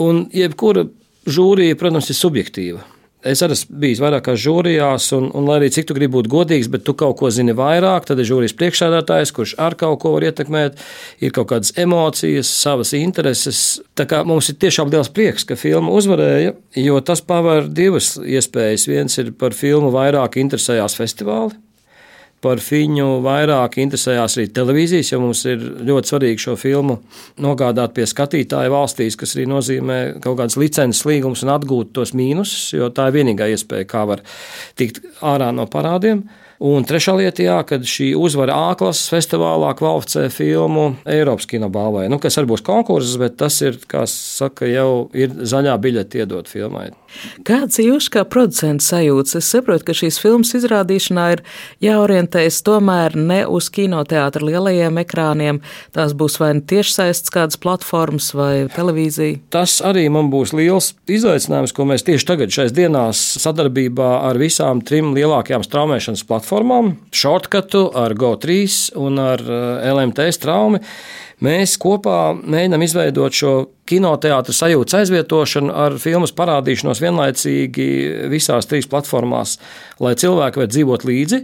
Un 0.00 0.24
jebkura 0.34 0.86
žūrija, 1.28 1.76
protams, 1.78 2.10
ir 2.10 2.18
subjektīva. 2.18 2.86
Es 3.20 3.42
arī 3.44 3.52
esmu 3.52 3.76
bijis 3.82 3.98
vairākās 4.00 4.38
žūrijās, 4.40 5.10
un, 5.12 5.26
un 5.36 5.44
lai 5.44 5.58
arī 5.58 5.66
cik 5.74 5.90
tu 5.90 5.96
gribi 5.96 6.14
būt 6.14 6.28
godīgs, 6.32 6.70
bet 6.72 6.86
tu 6.86 6.94
kaut 6.96 7.18
ko 7.18 7.28
zini 7.28 7.52
vairāk, 7.52 8.06
tad 8.08 8.22
ir 8.22 8.28
žūrijas 8.30 8.54
priekšsēdētājs, 8.56 9.32
kurš 9.36 9.52
ar 9.60 9.76
kaut 9.76 9.98
ko 10.00 10.14
var 10.14 10.24
ietekmēt, 10.30 10.80
ir 11.20 11.34
kaut 11.36 11.50
kādas 11.50 11.74
emocijas, 11.76 12.48
savas 12.48 12.94
intereses. 12.96 13.82
Tā 13.92 14.08
kā 14.08 14.22
mums 14.24 14.48
ir 14.48 14.56
tiešām 14.64 14.88
liels 14.94 15.12
prieks, 15.12 15.44
ka 15.44 15.58
filma 15.60 15.92
uzvarēja, 16.00 16.54
jo 16.80 17.02
tas 17.04 17.20
paver 17.20 17.68
divas 17.68 18.14
iespējas. 18.16 18.88
Viens 18.88 19.20
ir 19.20 19.34
par 19.36 19.52
filmu 19.52 19.92
vairāk 19.92 20.40
interesējās 20.40 20.96
festivāli, 20.96 21.60
par 22.44 22.60
viņu 22.64 23.20
vairāk 23.24 23.76
interesējās 23.82 24.38
arī 24.38 24.50
televīzijas, 24.56 25.12
jo 25.12 25.20
mums 25.20 25.42
ir 25.48 25.64
ļoti 25.86 26.12
svarīgi 26.12 26.44
šo 26.46 26.56
filmu 26.60 26.96
nogādāt 27.44 27.92
pie 27.96 28.06
skatītāja 28.08 28.72
valstīs, 28.72 29.18
kas 29.20 29.36
arī 29.36 29.46
nozīmē 29.50 29.98
kaut 30.24 30.38
kādas 30.40 30.56
licences 30.60 31.04
līgumus 31.08 31.44
un 31.44 31.52
atgūt 31.56 31.92
tos 31.96 32.14
mīnusus, 32.16 32.72
jo 32.78 32.88
tā 32.96 33.10
ir 33.10 33.18
vienīgā 33.20 33.50
iespēja, 33.52 33.88
kā 33.90 34.06
var 34.08 34.24
tikt 34.80 35.02
ārā 35.20 35.50
no 35.52 35.68
parādiem. 35.70 36.24
Un 36.60 36.84
trešā 36.84 37.14
lieta, 37.16 37.40
jā, 37.40 37.56
kad 37.64 37.86
šī 37.88 38.10
uzvara 38.20 38.52
A-klases 38.68 39.08
festivālā 39.08 39.70
kvalificē 39.78 40.26
filmu 40.28 40.90
Eiropas 41.08 41.48
kinobalvai, 41.48 42.04
nu, 42.12 42.18
kas 42.20 42.36
arī 42.36 42.50
būs 42.50 42.60
konkurss, 42.66 43.16
bet 43.16 43.38
tas 43.40 43.54
ir, 43.64 43.78
kā 43.88 44.02
saka, 44.04 44.68
jau 44.68 45.08
ir 45.16 45.32
zaļā 45.40 45.78
biļete 45.80 46.20
iedot 46.20 46.50
filmai. 46.52 46.90
Kāds 47.48 47.80
ir 47.80 47.88
jūsu 47.88 48.12
kā 48.12 48.26
producents 48.28 48.90
sajūts? 48.92 49.38
Es 49.40 49.48
saprotu, 49.50 49.86
ka 49.88 49.96
šīs 49.96 50.20
filmas 50.20 50.52
izrādīšanā 50.54 51.24
ir 51.32 51.42
jāorientējas 51.82 52.60
tomēr 52.68 53.16
ne 53.16 53.40
uz 53.48 53.70
kinoteātra 53.72 54.44
lielajiem 54.44 55.00
ekrāniem. 55.00 55.62
Tās 55.96 56.12
būs 56.12 56.36
vai 56.42 56.52
nu 56.60 56.62
tiešsaistes 56.70 57.32
kādas 57.32 57.58
platformas 57.58 58.28
vai 58.36 58.68
televīzija. 58.76 59.40
Tas 59.50 59.80
arī 59.80 60.04
man 60.12 60.28
būs 60.30 60.52
liels 60.54 60.92
izaicinājums, 61.08 61.72
ko 61.74 61.88
mēs 61.88 62.04
tieši 62.06 62.28
tagad 62.34 62.52
šais 62.54 62.76
dienās 62.76 63.24
sadarbībā 63.40 64.12
ar 64.28 64.38
visām 64.38 64.84
trim 64.84 65.16
lielākajām 65.16 65.64
straumēšanas 65.66 66.28
platformām 66.28 66.49
platformām, 66.50 66.96
Shortcutu, 67.14 67.90
ar 67.94 68.14
GO3 68.18 68.96
un 68.98 69.18
ar 69.22 69.40
eh, 69.40 69.90
LMT 69.92 70.32
straumi. 70.34 70.80
Mēs 71.40 71.76
kopā 71.80 72.34
mēģinām 72.34 72.82
izveidot 72.84 73.32
šo 73.32 73.52
kinoteātris 73.88 74.58
sajūtas 74.60 74.98
aizvietošanu 74.98 75.70
ar 75.72 75.96
filmas 76.02 76.34
parādīšanos 76.36 77.00
vienlaicīgi 77.00 77.86
visās 78.32 78.68
trīs 78.68 78.90
platformās, 78.90 79.56
lai 80.02 80.16
cilvēki 80.18 80.60
var 80.60 80.68
dzīvot 80.74 81.06
līdzi. 81.08 81.40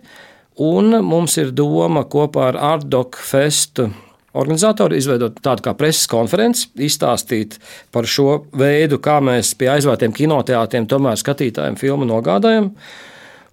Un 0.66 0.98
mums 1.04 1.38
ir 1.38 1.54
doma 1.54 2.02
kopā 2.10 2.50
ar 2.50 2.60
Artdoc 2.74 3.16
Festu 3.16 3.88
organizatori 4.36 4.98
izveidot 5.00 5.38
tādu 5.40 5.64
kā 5.64 5.72
preses 5.78 6.04
konferenci, 6.12 6.68
izstāstīt 6.76 7.56
par 7.94 8.08
šo 8.10 8.42
veidu, 8.52 8.98
kā 9.00 9.20
mēs 9.24 9.54
pie 9.56 9.70
aizvērtiem 9.78 10.12
kinoteātriem 10.16 10.88
tomēr 10.90 11.16
skatītājiem 11.20 11.78
filmu 11.80 12.08
nogādājam. 12.08 12.74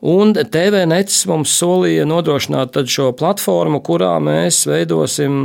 Un 0.04 0.34
TVNets 0.36 1.22
mums 1.32 1.54
solīja 1.56 2.04
nodrošināt 2.04 2.76
šo 2.92 3.13
platformu, 3.16 3.80
kurā 3.88 4.18
mēs 4.20 4.66
veidosim 4.68 5.38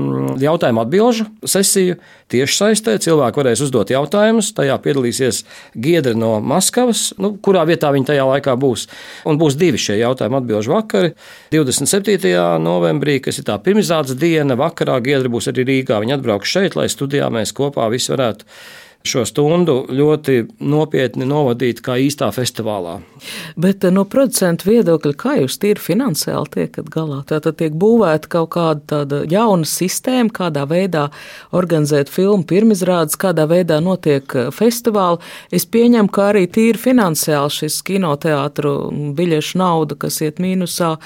jautājumu 0.43 0.83
atbilžu 0.83 1.29
sesiju 1.47 1.95
tieši 2.35 2.57
saistē. 2.57 2.97
Cilvēki 2.99 3.39
varēs 3.39 3.63
uzdot 3.63 3.93
jautājumus, 3.95 4.49
tajā 4.57 4.75
piedalīsies 4.83 5.45
Giedra 5.79 6.17
no 6.19 6.33
Maskavas, 6.43 7.13
nu, 7.23 7.37
kurā 7.39 7.63
vietā 7.71 7.93
viņi 7.95 8.11
tajā 8.11 8.25
laikā 8.33 8.57
būs. 8.59 8.89
Un 9.31 9.39
būs 9.39 9.55
divi 9.61 9.79
šie 9.79 10.01
jautājumu 10.01 10.41
atbilžu 10.41 10.75
vakari. 10.75 11.15
27. 11.55 12.35
novembrī, 12.65 13.21
kas 13.23 13.39
ir 13.39 13.47
tā 13.47 13.61
pirmizrādes 13.63 14.19
diena, 14.19 14.59
vakarā 14.59 14.99
Giedra 15.07 15.31
būs 15.31 15.53
arī 15.55 15.69
Rīgā. 15.71 16.03
Viņi 16.03 16.19
atbrauks 16.19 16.59
šeit, 16.59 16.75
lai 16.75 16.91
studijā 16.91 17.31
mēs 17.31 17.55
kopā 17.55 17.87
visi 17.95 18.11
varētu 18.11 18.51
šo 19.07 19.25
stundu 19.29 19.83
ļoti 19.95 20.43
nopietni 20.61 21.27
novadīt 21.29 21.81
kā 21.85 21.97
īstā 22.03 22.29
festivālā. 22.35 22.99
Bet 23.57 23.85
eh, 23.85 23.93
no 23.95 24.05
producentu 24.09 24.69
viedokļa, 24.69 25.15
kā 25.19 25.35
jūs 25.41 25.59
tīri 25.63 25.83
finansiāli 25.83 26.53
tiekat 26.57 26.91
galā? 26.93 27.21
Tātad 27.29 27.59
tiek 27.61 27.77
būvēta 27.79 28.31
kaut 28.33 28.51
kāda 28.57 28.85
tāda 28.93 29.23
jauna 29.31 29.69
sistēma, 29.69 30.33
kādā 30.35 30.67
veidā 30.69 31.09
organizēt 31.57 32.13
filmu 32.13 32.47
pirmizrādes, 32.49 33.19
kādā 33.21 33.49
veidā 33.51 33.81
notiek 33.85 34.37
eh, 34.37 34.51
festivāli. 34.55 35.23
Es 35.55 35.67
pieņemu, 35.67 36.13
ka 36.13 36.31
arī 36.33 36.47
tīri 36.51 36.81
finansiāli 36.89 37.55
šis 37.61 37.81
kinoteātru 37.89 38.77
biļešu 39.19 39.63
nauda, 39.63 39.99
kas 39.99 40.21
iet 40.27 40.43
mīnusā, 40.43 40.97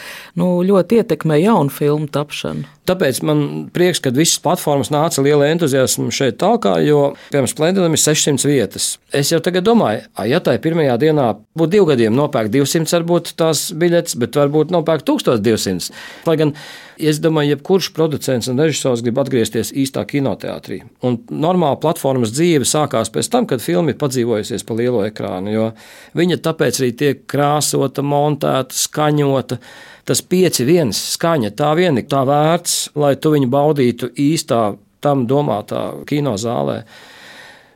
nu, 0.40 0.54
ļoti 0.66 1.02
ietekmē 1.02 1.42
jaunu 1.44 1.72
filmu 1.72 2.10
tapšanu. 2.12 2.68
Tāpēc 2.82 3.20
man 3.22 3.42
prieks, 3.70 4.00
ka 4.02 4.10
visas 4.10 4.40
platformas 4.42 4.88
nāca 4.90 5.22
liela 5.22 5.46
entuziasma 5.52 6.10
šeit 6.10 6.40
tālāk, 6.40 6.66
jo, 6.82 7.12
piemēram, 7.30 7.50
Splendidam 7.50 7.94
ir 7.94 8.00
600 8.02 8.48
vietas. 8.48 8.86
Es 9.14 9.30
jau 9.30 9.38
tagad 9.44 9.68
domāju, 9.68 10.02
ja 10.26 10.40
tā 10.42 10.56
ir 10.56 10.64
pirmajā 10.64 10.96
dienā, 10.98 11.28
būtu 11.54 11.72
divu 11.76 11.86
gadiem 11.92 12.16
nopērkt 12.18 12.50
200, 12.56 12.90
varbūt 12.96 13.36
tās 13.38 13.68
biļetes, 13.78 14.16
bet 14.18 14.38
varbūt 14.40 14.74
nopērkt 14.74 15.06
1200. 15.06 15.94
Lai 16.26 16.34
gan 16.40 16.56
es 16.98 17.22
domāju, 17.22 17.54
jebkurš 17.54 17.92
producents 17.94 18.50
un 18.50 18.58
režisors 18.58 19.04
grib 19.06 19.22
atgriezties 19.22 19.70
īstā 19.78 20.02
kinoteātrī. 20.08 20.80
Un 21.06 21.20
normāla 21.30 21.78
platformas 21.82 22.34
dzīve 22.34 22.66
sākās 22.66 23.14
pēc 23.14 23.30
tam, 23.30 23.46
kad 23.46 23.62
filma 23.62 23.94
ir 23.94 24.00
padzīvojusies 24.02 24.66
pa 24.66 24.78
lielo 24.78 25.06
ekrānu, 25.06 25.54
jo 25.54 25.70
viņa 26.18 26.42
tāpēc 26.42 26.82
arī 26.82 26.92
tiek 26.98 27.24
krāsota, 27.30 28.02
montēta, 28.02 28.74
skaņota 28.74 29.62
tas 30.08 30.22
pieci 30.22 30.66
viens 30.68 30.98
skaņa, 31.14 31.52
tā 31.58 31.72
vien 31.78 32.00
ir 32.00 32.08
tā 32.10 32.24
vērts, 32.28 32.92
lai 32.98 33.14
tu 33.16 33.34
viņu 33.34 33.50
baudītu 33.52 34.12
īstā 34.18 34.72
tam 35.02 35.26
domātā 35.30 35.90
kinozālē. 36.08 36.82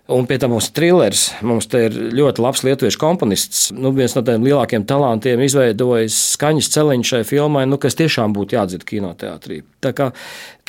Un 0.07 0.23
pie 0.23 0.37
tam 0.39 0.53
mums 0.55 0.69
ir 0.69 0.75
trillers. 0.77 1.23
Mums 1.43 1.67
te 1.67 1.81
ir 1.89 1.97
ļoti 2.15 2.43
labs 2.45 2.61
lietuviešu 2.63 3.01
komponists. 3.03 3.63
Nu, 3.75 3.91
viens 3.95 4.13
no 4.15 4.21
tādiem 4.23 4.45
lielākiem 4.47 4.85
talantiem 4.87 5.43
izveidojis 5.43 6.19
skaņas 6.37 6.69
celiņu 6.77 7.09
šai 7.09 7.23
filmai, 7.27 7.65
nu, 7.67 7.75
kas 7.83 7.99
tiešām 7.99 8.37
būtu 8.37 8.55
jādzird 8.55 8.87
kinoteātrī. 8.87 9.65
Tā 9.83 9.91
kā 9.99 10.13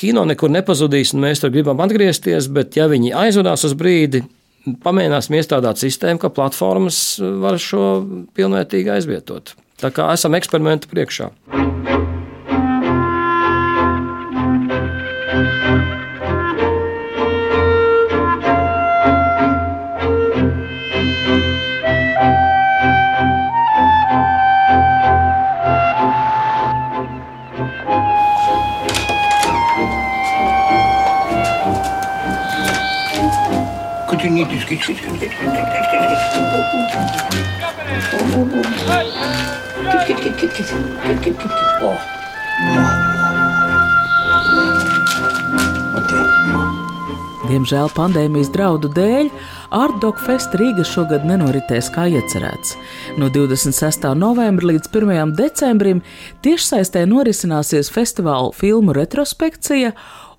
kino 0.01 0.25
nekur 0.25 0.49
nepazudīs, 0.55 1.13
un 1.13 1.21
mēs 1.27 1.43
tur 1.43 1.53
gribam 1.53 1.85
atgriezties, 1.85 2.49
bet 2.49 2.79
ja 2.79 2.89
viņi 2.89 3.13
aizvadās 3.27 3.67
uz 3.69 3.77
brīdi, 3.77 4.23
pamēģināsim 4.81 5.37
iestrādāt 5.37 5.85
sistēmu, 5.85 6.23
ka 6.23 6.33
platformas 6.33 6.99
var 7.21 7.61
šo 7.61 7.85
pilnvērtīgi 8.33 8.95
aizvietot. 8.97 9.53
Tā 9.77 9.91
kā 9.93 10.07
esam 10.09 10.33
eksperimentu 10.33 10.89
priekšā. 10.89 11.29
Could 34.09 34.23
you 34.23 34.31
need 34.31 34.49
to 34.49 34.59
skit, 34.59 34.81
skit, 34.81 34.97
skit, 38.01 38.21
skit, 38.21 39.57
skit, 39.57 39.57
skit, 39.57 39.57
skit. 39.57 39.87
Kit, 40.07 40.17
kit, 40.17 40.35
kit, 40.37 40.51
kit, 40.53 40.67
kit, 41.03 41.19
kit, 41.23 41.37
kit, 41.37 41.51
kit. 41.51 41.81
Oh. 41.81 41.97
Diemžēl 47.47 47.87
pandēmijas 47.95 48.49
draudu 48.51 48.89
dēļ 48.91 49.29
Artdog 49.75 50.19
Fest 50.19 50.55
Rīga 50.59 50.83
šogad 50.87 51.23
nenoritēs 51.27 51.87
kā 51.95 52.07
iecerēts. 52.11 52.75
No 53.19 53.29
26. 53.31 54.03
novembra 54.19 54.73
līdz 54.73 54.91
1. 54.91 55.31
decembrim 55.37 56.03
tiešsaistē 56.43 57.05
norisināsies 57.07 57.91
festivāla 57.93 58.51
filmu 58.55 58.95
retrospekcija 58.97 59.93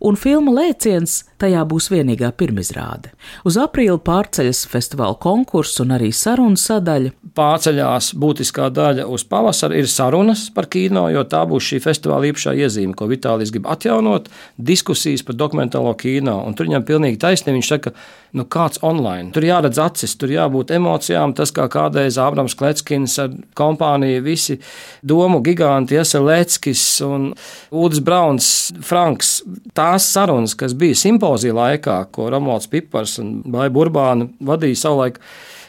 un 0.05 0.21
filma 0.21 0.53
Lēciens 0.61 1.23
tajā 1.39 1.63
būs 1.69 1.89
vienīgā 1.93 2.31
pirmizrāde. 2.39 3.13
Uz 3.47 3.59
aprīli 3.61 3.99
pārceļas 4.05 4.65
festivāla 4.71 5.17
konkurss 5.23 5.81
un 5.85 5.95
arī 5.97 6.11
sarunu 6.15 6.59
sadaļa. 6.59 7.15
Pārceļās 7.39 8.11
būtiskā 8.19 8.69
daļa 8.75 9.07
uz 9.07 9.25
pavasari 9.29 9.79
ir 9.83 9.91
sarunas 9.91 10.49
par 10.55 10.69
kino, 10.73 11.07
jo 11.13 11.23
tā 11.31 11.45
būs 11.49 11.71
šī 11.71 11.81
festivāla 11.85 12.33
īpašā 12.33 12.57
iezīme, 12.59 12.97
ko 12.99 13.09
Vitālijs 13.11 13.53
grib 13.55 13.69
atjaunot- 13.71 14.29
diskusijas 14.71 15.23
par 15.25 15.37
dokumentālo 15.37 15.95
kino. 15.97 16.43
Un 16.47 16.55
tur 16.55 16.67
viņam 16.67 16.85
pilnīgi 16.85 17.19
taisnība. 17.19 17.59
Viņš 17.59 17.69
saka, 17.69 17.93
nu 18.33 18.45
kāds 18.45 18.79
online. 18.83 19.33
Tur 19.33 19.43
jāredz 19.43 19.79
acis, 19.79 20.17
tur 20.19 20.29
jābūt 20.29 20.75
emocijām. 20.75 21.35
Tas 21.35 21.51
kā 21.53 21.69
kādreiz 21.69 22.19
Ābrams 22.19 22.57
Kletskins 22.57 23.19
ar 23.19 23.31
kompāniju, 23.55 24.23
visi 24.23 24.59
domu 25.05 25.41
giganti, 25.43 25.97
Ieselēckis 25.97 27.01
un 27.07 27.35
Udis 27.71 28.01
Brauns, 28.01 28.73
Franks. 28.83 29.43
Tās 29.75 30.03
sarunas, 30.13 30.55
kas 30.55 30.75
bija 30.75 30.95
simpātiskas 30.95 31.28
simpozija 31.29 31.55
laikā, 31.55 32.07
ko 32.13 32.31
Romanis 32.31 32.69
Pipars 32.71 33.19
un 33.21 33.43
Baija 33.45 33.71
Burbāna 33.71 34.29
vadīja 34.41 34.77
savulaik, 34.77 35.19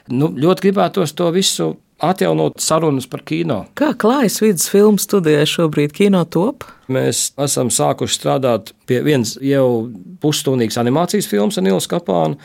nu, 0.10 0.32
ļoti 0.32 0.70
gribētos 0.70 1.14
to 1.14 1.30
visu 1.32 1.76
atjaunot 2.00 2.60
sarunas 2.60 3.08
par 3.10 3.22
kino. 3.26 3.66
Kā 3.76 3.94
klājas 3.94 4.40
vidus 4.42 4.70
filmu 4.72 4.98
studijai 4.98 5.46
šobrīd 5.46 5.92
kino 5.92 6.24
top? 6.26 6.64
Mēs 6.88 7.34
esam 7.38 7.70
sākuši 7.70 8.16
strādāt 8.16 8.74
pie 8.88 9.02
vienas 9.04 9.36
jau 9.42 9.90
pusstundīgas 10.22 10.80
animācijas 10.80 11.28
filmas 11.28 11.60
ar 11.60 11.68
Nilu 11.68 11.82
Skapānu. 11.84 12.40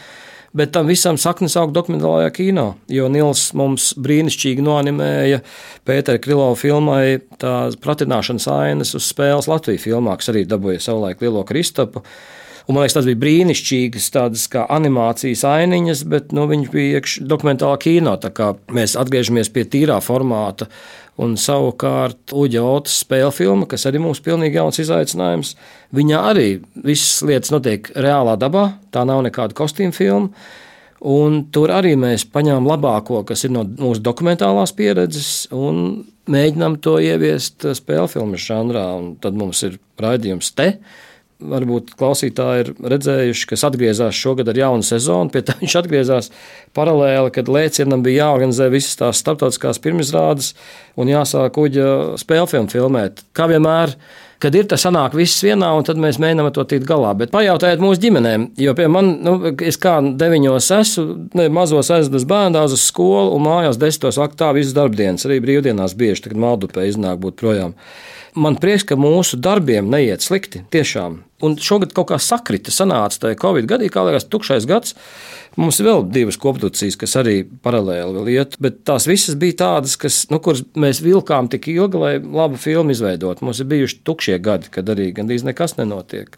Bet 0.55 0.71
tam 0.71 0.87
visam 0.87 1.17
saknes 1.19 1.57
aug 1.59 1.73
dokumentālajā 1.75 2.31
kino, 2.31 2.77
jo 2.87 3.09
Nils 3.11 3.49
mums 3.59 3.89
brīnišķīgi 3.99 4.63
noanimēja 4.63 5.41
Pētera 5.87 6.21
Krilovā 6.23 6.55
filmai 6.59 7.19
tās 7.43 7.75
pratināšanas 7.83 8.47
ainas 8.55 8.95
uz 8.95 9.09
spēles 9.09 9.51
Latvijas 9.51 9.83
filmā, 9.83 10.15
kas 10.15 10.31
arī 10.31 10.45
dabūja 10.47 10.83
savulaik 10.85 11.25
Lielo 11.27 11.43
Kristapu. 11.49 12.05
Un, 12.65 12.73
man 12.73 12.87
liekas, 12.87 12.95
tas 12.97 13.05
bija 13.05 13.21
brīnišķīgas 13.21 14.07
tādas 14.15 14.47
kā 14.49 14.63
animācijas 14.73 15.43
ainiņas, 15.45 16.03
bet 16.09 16.31
nu, 16.33 16.47
viņi 16.49 16.71
bija 16.73 17.01
iekšā 17.01 17.27
dokumentālā 17.29 17.77
kino. 17.83 18.15
Mēs 18.73 18.97
atgriežamies 18.97 19.53
pie 19.53 19.67
tīrā 19.69 19.99
formāta. 20.05 20.71
Un 21.21 21.37
savukārt 21.39 22.33
Uģa 22.35 22.65
Otas 22.65 22.97
spēļu 23.05 23.31
filma, 23.37 23.69
kas 23.71 23.85
arī 23.87 24.01
mums 24.03 24.19
ir 24.19 24.31
pilnīgi 24.31 24.59
jauns 24.59 24.81
izaicinājums, 24.83 25.53
viņa 25.95 26.25
arī 26.33 26.49
visas 26.75 27.21
lietas 27.29 27.53
notiek 27.55 27.93
reālā 27.95 28.35
dabā. 28.41 28.65
Tā 28.91 29.05
nav 29.07 29.21
nekāda 29.29 29.55
kostīma 29.61 29.95
filma. 29.95 30.33
Un 31.05 31.43
tur 31.53 31.69
arī 31.69 31.93
mēs 32.01 32.25
paņēmām 32.33 32.67
labāko, 32.67 33.21
kas 33.29 33.45
ir 33.45 33.53
no 33.53 33.67
mūsu 33.69 34.01
dokumentālās 34.01 34.73
pieredzes, 34.73 35.51
un 35.53 36.07
mēģinām 36.33 36.81
to 36.81 36.97
ieviest 36.97 37.69
spēļu 37.77 38.09
filmu 38.17 38.41
žanrā. 38.41 38.89
Un 38.97 39.19
tad 39.21 39.37
mums 39.37 39.61
ir 39.69 39.77
raidījums 40.01 40.55
te 40.57 40.79
varbūt 41.53 41.95
klausītāji 41.99 42.65
ir 42.65 42.73
redzējuši, 42.95 43.49
kas 43.53 43.65
atgriezās 43.69 44.19
šogad 44.19 44.51
ar 44.51 44.61
jaunu 44.61 44.87
sezonu. 44.87 45.33
Pie 45.35 45.45
tam 45.47 45.63
viņš 45.63 45.79
atgriezās 45.83 46.31
paralēli, 46.77 47.33
kad 47.35 47.51
Lēcienam 47.53 48.05
bija 48.05 48.29
jāorganizē 48.29 48.71
visas 48.73 48.99
tās 49.01 49.23
starptautiskās 49.23 49.83
pirmizrādes 49.85 50.53
un 51.01 51.11
jāsāk 51.13 51.57
kuģa 51.57 51.89
spēļu 52.21 52.53
filmu 52.53 52.73
filmēt. 52.73 53.25
Kā 53.37 53.49
vienmēr, 53.51 53.95
kad 54.45 54.57
ir 54.59 54.67
tas 54.69 54.83
sanāk 54.85 55.15
viss 55.17 55.43
vienā, 55.45 55.71
un 55.77 55.87
tad 55.87 56.01
mēs 56.01 56.19
mēģinām 56.23 56.51
to 56.55 56.65
tikt 56.69 56.87
galā. 56.89 57.15
Bet 57.19 57.33
pajautājiet 57.35 57.83
mūsu 57.83 58.03
ģimenēm, 58.03 58.49
jo 58.61 58.75
pie 58.77 58.89
man, 58.93 59.13
nu, 59.25 59.37
es 59.65 59.79
kā 59.81 59.97
deviņos 60.05 60.71
esmu, 60.79 61.05
ne, 61.39 61.49
mazos 61.55 61.93
aizvedu 61.95 62.29
bērndās 62.29 62.75
uz 62.77 62.85
skolu 62.89 63.33
un 63.37 63.47
mājās 63.47 63.81
desmitos 63.81 64.21
vaktā 64.21 64.51
visas 64.57 64.77
darbdienas, 64.77 65.25
arī 65.29 65.41
brīvdienās 65.45 65.97
bieži, 65.99 66.27
kad 66.29 66.43
maldupē 66.45 66.89
iznāk 66.91 67.23
būt 67.23 67.41
projām. 67.41 67.77
Man 68.35 68.57
prieks, 68.59 68.83
ka 68.89 68.97
mūsu 68.99 69.39
darbiem 69.39 69.87
neiet 69.93 70.25
slikti. 70.25 70.65
Tiešām. 70.75 71.21
Un 71.47 71.55
šogad 71.63 71.93
kaut 71.95 72.09
kā 72.09 72.17
sakrita, 72.19 72.73
sanāca 72.75 73.21
tajā 73.23 73.37
Covid 73.39 73.69
gadā, 73.71 73.87
kā 73.93 74.03
liekas, 74.07 74.27
tukšais 74.27 74.67
gads. 74.67 74.97
Mums 75.61 75.79
ir 75.79 75.87
vēl 75.87 76.03
divas 76.11 76.39
koprodukcijas, 76.43 76.97
kas 76.99 77.15
arī 77.21 77.37
paralēli 77.63 78.35
iet, 78.35 78.57
bet 78.63 78.81
tās 78.89 79.07
visas 79.07 79.39
bija 79.39 79.61
tādas, 79.63 79.95
kas, 80.01 80.25
nu, 80.35 80.41
kuras 80.43 80.65
mēs 80.75 80.99
vilkām 81.05 81.47
tik 81.53 81.69
ilgi, 81.71 82.01
lai 82.01 82.13
labu 82.19 82.59
filmu 82.59 82.91
izveidotu. 82.97 83.47
Mums 83.47 83.63
ir 83.63 83.71
bijuši 83.71 84.01
tukšie 84.09 84.41
gadi, 84.43 84.73
kad 84.75 84.91
arī 84.91 85.13
gandrīz 85.15 85.47
nekas 85.47 85.77
nenotiek. 85.79 86.35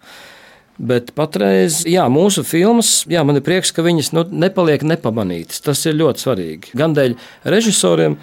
Bet 0.76 1.14
patreiz, 1.16 1.80
jā, 1.88 2.04
mūsu 2.12 2.44
filmas, 2.44 3.06
jā, 3.08 3.24
man 3.24 3.40
ir 3.40 3.46
prieks, 3.46 3.72
ka 3.72 3.86
viņas 3.86 4.12
nu, 4.12 4.26
nepaliek 4.44 4.84
nepamanītas. 4.84 5.64
Tas 5.64 5.80
ir 5.88 5.96
ļoti 5.96 6.26
svarīgi. 6.26 6.76
Gan 6.76 6.92
dēļ 6.98 7.16
režisoriem, 7.56 8.20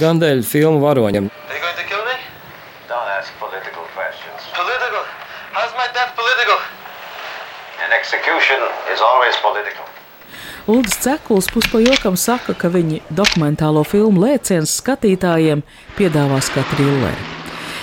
gan 0.00 0.24
dēļ 0.24 0.46
filmu 0.48 0.80
varoņiem. 0.86 1.28
Execution 8.00 8.60
is 8.92 9.00
always 9.00 9.36
political. 9.42 9.84
Ulris 10.66 10.96
Cekuls 11.04 11.48
puspajokam 11.52 12.16
saka, 12.16 12.54
ka 12.54 12.68
viņi 12.68 13.00
dokumentālo 13.10 13.82
filmu 13.84 14.22
lēciens 14.24 14.76
skatītājiem 14.80 15.62
piedāvās 15.98 16.50
kā 16.54 16.64
trilleri. 16.72 17.28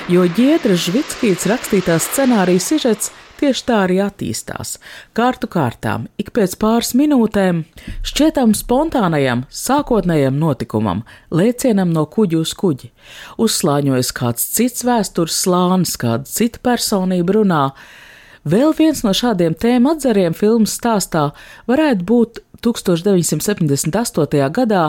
Jo 0.08 0.24
Giedra 0.38 0.78
Žvitskīts 0.80 1.50
rakstītā 1.52 1.98
scenārija 2.00 2.64
sižets 2.64 3.12
tieši 3.40 3.64
tā 3.68 3.78
arī 3.86 4.00
attīstās. 4.04 4.78
Kārtu 5.18 5.50
kārtām, 5.52 6.08
ik 6.22 6.34
pēc 6.36 6.56
pāris 6.62 6.94
minūtēm, 6.98 7.64
šķietam 8.08 8.56
spontānajam, 8.58 9.46
sākotnējam 9.50 10.40
notikumam, 10.42 11.06
lēcienam 11.32 11.94
no 11.94 12.08
kuģa 12.10 12.42
uz 12.42 12.56
kuģi. 12.58 12.92
Uzslāņojas 13.42 14.12
kāds 14.18 14.50
cits 14.58 14.86
vēstures 14.88 15.40
slānis, 15.46 15.96
kāda 16.02 16.28
cita 16.30 16.64
personība 16.66 17.40
runā 17.40 17.64
Vēl 18.48 18.72
viens 18.78 19.02
no 19.04 19.12
šādiem 19.18 19.56
tēmu 19.60 19.92
atzariem 19.92 20.36
filmas 20.38 20.78
stāstā 20.78 21.32
varētu 21.68 22.06
būt 22.08 22.38
1978. 22.66 24.50
gadā 24.56 24.84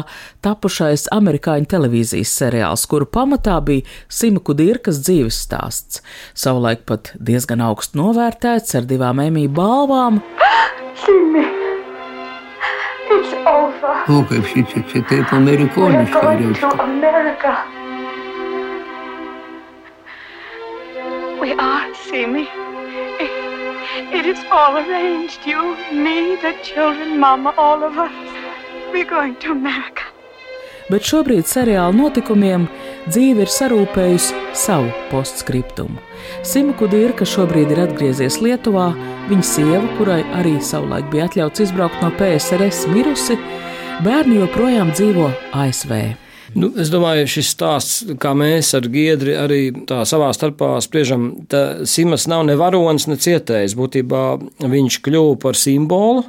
tapušais 0.45 1.09
amerikāņu 1.15 1.69
televīzijas 1.71 2.33
seriāls, 2.41 2.87
kuru 2.91 3.07
pamatā 3.07 3.59
bija 3.65 3.87
Simaku 4.09 4.57
Dirkas 4.59 5.03
dzīves 5.05 5.39
stāsts. 5.47 6.03
Savulaik 6.35 6.85
pat 6.89 7.13
diezgan 7.19 7.65
augstu 7.65 8.01
novērtēts 8.03 8.79
ar 8.79 8.89
divām 8.89 9.23
emīļu 9.25 9.55
balvām. 9.59 10.21
Simi! 11.05 11.47
O, 14.09 14.21
kaip 14.29 14.47
šičia, 14.49 14.83
čia 14.91 15.03
taip 15.09 15.33
amerikoniškai 15.33 16.35
reiškia. 16.43 17.55
We 21.41 21.55
are, 21.55 21.95
Simi. 21.95 22.49
It 24.11 24.25
is 24.25 24.39
all 24.51 24.77
arranged. 24.79 25.47
You, 25.47 25.77
me, 25.93 26.37
the 26.37 26.55
children, 26.63 27.21
Mama, 27.21 27.53
all 27.59 27.85
of 27.85 27.99
us. 27.99 28.13
We're 28.91 29.05
going 29.05 29.37
to 29.45 29.53
America. 29.53 30.03
Bet 30.89 31.05
šobrīd 31.05 31.45
seriāla 31.45 31.93
notikumiem 31.93 32.65
dzīve 33.13 33.45
ir 33.45 33.51
sarūpējusi 33.53 34.39
savu 34.57 34.89
postskriptumu. 35.11 36.01
Simuku 36.41 36.89
Dirka 36.89 37.29
šobrīd 37.29 37.75
ir 37.75 37.83
atgriezies 37.83 38.39
Lietuvā, 38.41 38.87
viņa 39.29 39.45
sieva, 39.45 39.83
kurai 39.99 40.23
arī 40.41 40.55
savulaik 40.65 41.11
bija 41.13 41.29
atļauts 41.29 41.67
izbraukt 41.67 42.01
no 42.01 42.09
PSRS, 42.17 42.87
mirusi, 42.95 43.37
bērni 44.09 44.41
joprojām 44.41 44.95
dzīvo 44.97 45.29
ASV. 45.53 45.93
Nu, 46.57 46.71
es 46.81 46.89
domāju, 46.89 47.27
šis 47.29 47.51
stāsts, 47.53 47.97
kā 48.21 48.33
mēs 48.37 48.71
ar 48.79 48.87
Giedri 48.89 49.35
arī 49.37 49.61
tā 49.89 50.01
savā 50.09 50.31
starpā 50.33 50.77
spriežam, 50.85 51.31
ka 51.51 51.85
Simas 51.89 52.25
nav 52.31 52.47
ne 52.49 52.57
varonis, 52.57 53.09
ne 53.11 53.19
cietējs. 53.21 53.77
Būtībā 53.77 54.23
viņš 54.65 55.01
kļuva 55.05 55.37
par 55.43 55.59
simbolu, 55.61 56.25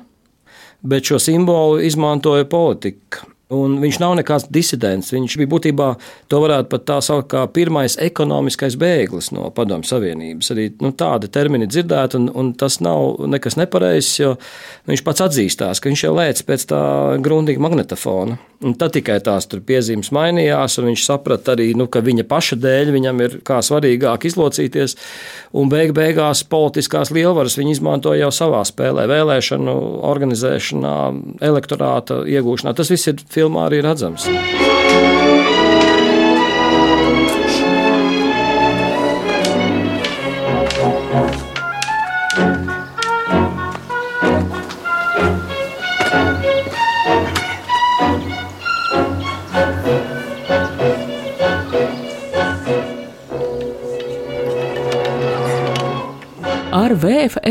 bet 0.83 1.07
šo 1.07 1.21
simbolu 1.23 1.79
izmantoja 1.87 2.49
politika. 2.51 3.28
Un 3.49 3.79
viņš 3.81 3.97
nav 3.97 4.11
nekāds 4.19 4.43
disidents. 4.53 5.07
Viņš 5.09 5.35
bija 5.41 5.49
būtībā, 5.49 5.85
to 6.29 6.41
varētu 6.43 6.69
pat 6.69 6.83
tā 6.85 6.97
saukt, 7.01 7.31
kā 7.31 7.47
pirmais 7.49 7.95
ekonomiskais 7.97 8.75
bēglis 8.77 9.31
no 9.33 9.47
Padomju 9.55 9.89
Savienības. 9.89 10.51
Arī 10.53 10.67
nu, 10.85 10.91
tādi 10.93 11.31
termini 11.33 11.65
dzirdēti, 11.65 12.19
un, 12.19 12.27
un 12.29 12.51
tas 12.53 12.77
nav 12.85 13.23
nekas 13.25 13.57
nepareizs, 13.57 14.11
jo 14.21 14.35
viņš 14.91 15.03
pats 15.07 15.25
atzīstās, 15.25 15.81
ka 15.81 15.89
viņš 15.89 16.05
jau 16.05 16.13
lēc 16.13 16.43
pēc 16.45 16.67
tā 16.69 16.83
grundīga 17.25 17.65
magnetofona. 17.65 18.37
Un 18.59 18.73
tad 18.75 18.91
tikai 18.91 19.17
tās 19.23 19.47
piezīmes 19.47 20.09
mainījās, 20.11 20.73
un 20.81 20.89
viņš 20.89 21.03
saprata 21.07 21.53
arī, 21.55 21.69
nu, 21.79 21.85
ka 21.87 22.03
viņa 22.03 22.25
paša 22.27 22.57
dēļ 22.59 22.89
viņam 22.91 23.21
ir 23.23 23.37
kā 23.47 23.61
svarīgāk 23.63 24.27
izlocīties. 24.27 24.97
Un 25.55 25.71
beig 25.71 25.95
beigās 25.95 26.43
politiskās 26.43 27.09
lielvaras 27.15 27.55
viņi 27.57 27.77
izmantoja 27.77 28.25
jau 28.25 28.33
savā 28.35 28.61
spēlē, 28.67 29.07
vēlēšanu 29.09 29.77
organizēšanā, 30.11 30.95
elektorāta 31.49 32.19
iegūšanā. 32.27 32.75
Tas 32.75 32.91
viss 32.91 33.09
ir 33.09 33.23
filmā 33.39 33.69
arī 33.69 33.83
redzams. 33.85 34.27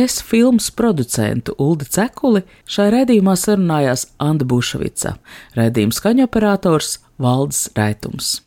DFS 0.08 0.22
filmas 0.22 0.70
producentu 0.70 1.52
Uldi 1.58 1.84
Cekuli 1.84 2.40
šai 2.64 2.88
redzījumā 2.94 3.34
sarunājās 3.36 4.06
Anna 4.16 4.46
Bušvica, 4.48 5.18
redzījuma 5.58 5.96
skaņoperators 5.96 6.98
Valdis 7.20 7.66
Raitums. 7.76 8.38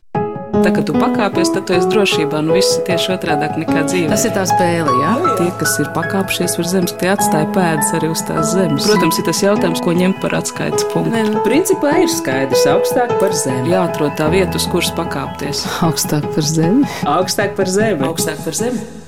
Tā 0.51 0.71
kā 0.73 0.81
tu 0.83 0.95
pakāpies, 0.97 1.51
tad 1.53 1.67
tu 1.69 1.75
esi 1.77 1.87
drošībā. 1.93 2.41
Nu, 2.43 2.55
viss 2.57 2.79
ir 2.79 2.83
tieši 2.89 3.13
otrādi 3.13 3.61
nekā 3.61 3.83
dzīve. 3.87 4.09
Tas 4.11 4.25
ir 4.27 4.33
tā 4.35 4.43
spēle, 4.49 4.95
jā. 4.99 5.11
Tie, 5.37 5.47
kas 5.61 5.77
ir 5.79 5.91
pakāpšies 5.95 6.57
virs 6.59 6.73
zemes, 6.73 6.95
tie 6.99 7.11
atstāja 7.13 7.47
pēdas 7.55 7.93
arī 7.97 8.09
uz 8.11 8.23
tās 8.27 8.51
zemes. 8.55 8.87
Protams, 8.89 9.19
ir 9.21 9.27
tas 9.29 9.41
jautājums, 9.45 9.83
ko 9.85 9.95
ņemt 9.95 10.19
par 10.23 10.35
atskaites 10.41 10.87
punktu. 10.91 11.13
Nē, 11.13 11.27
nu, 11.29 11.43
principā 11.45 11.93
ir 12.03 12.11
skaidrs, 12.11 12.65
augstāk 12.73 13.13
par 13.21 13.37
zemi. 13.37 13.71
Jāatrod 13.71 14.17
tā 14.19 14.31
vieta, 14.33 14.57
uz 14.59 14.67
kuras 14.73 14.91
pakāpties. 14.97 15.63
Augstāk 15.87 16.27
par 16.33 16.49
zemi. 16.57 16.89
Augstāk 17.05 17.55
par 17.59 17.71
zemi. 17.71 18.09
Augstāk 18.09 18.43
par 18.43 18.59
zemi. 18.59 19.00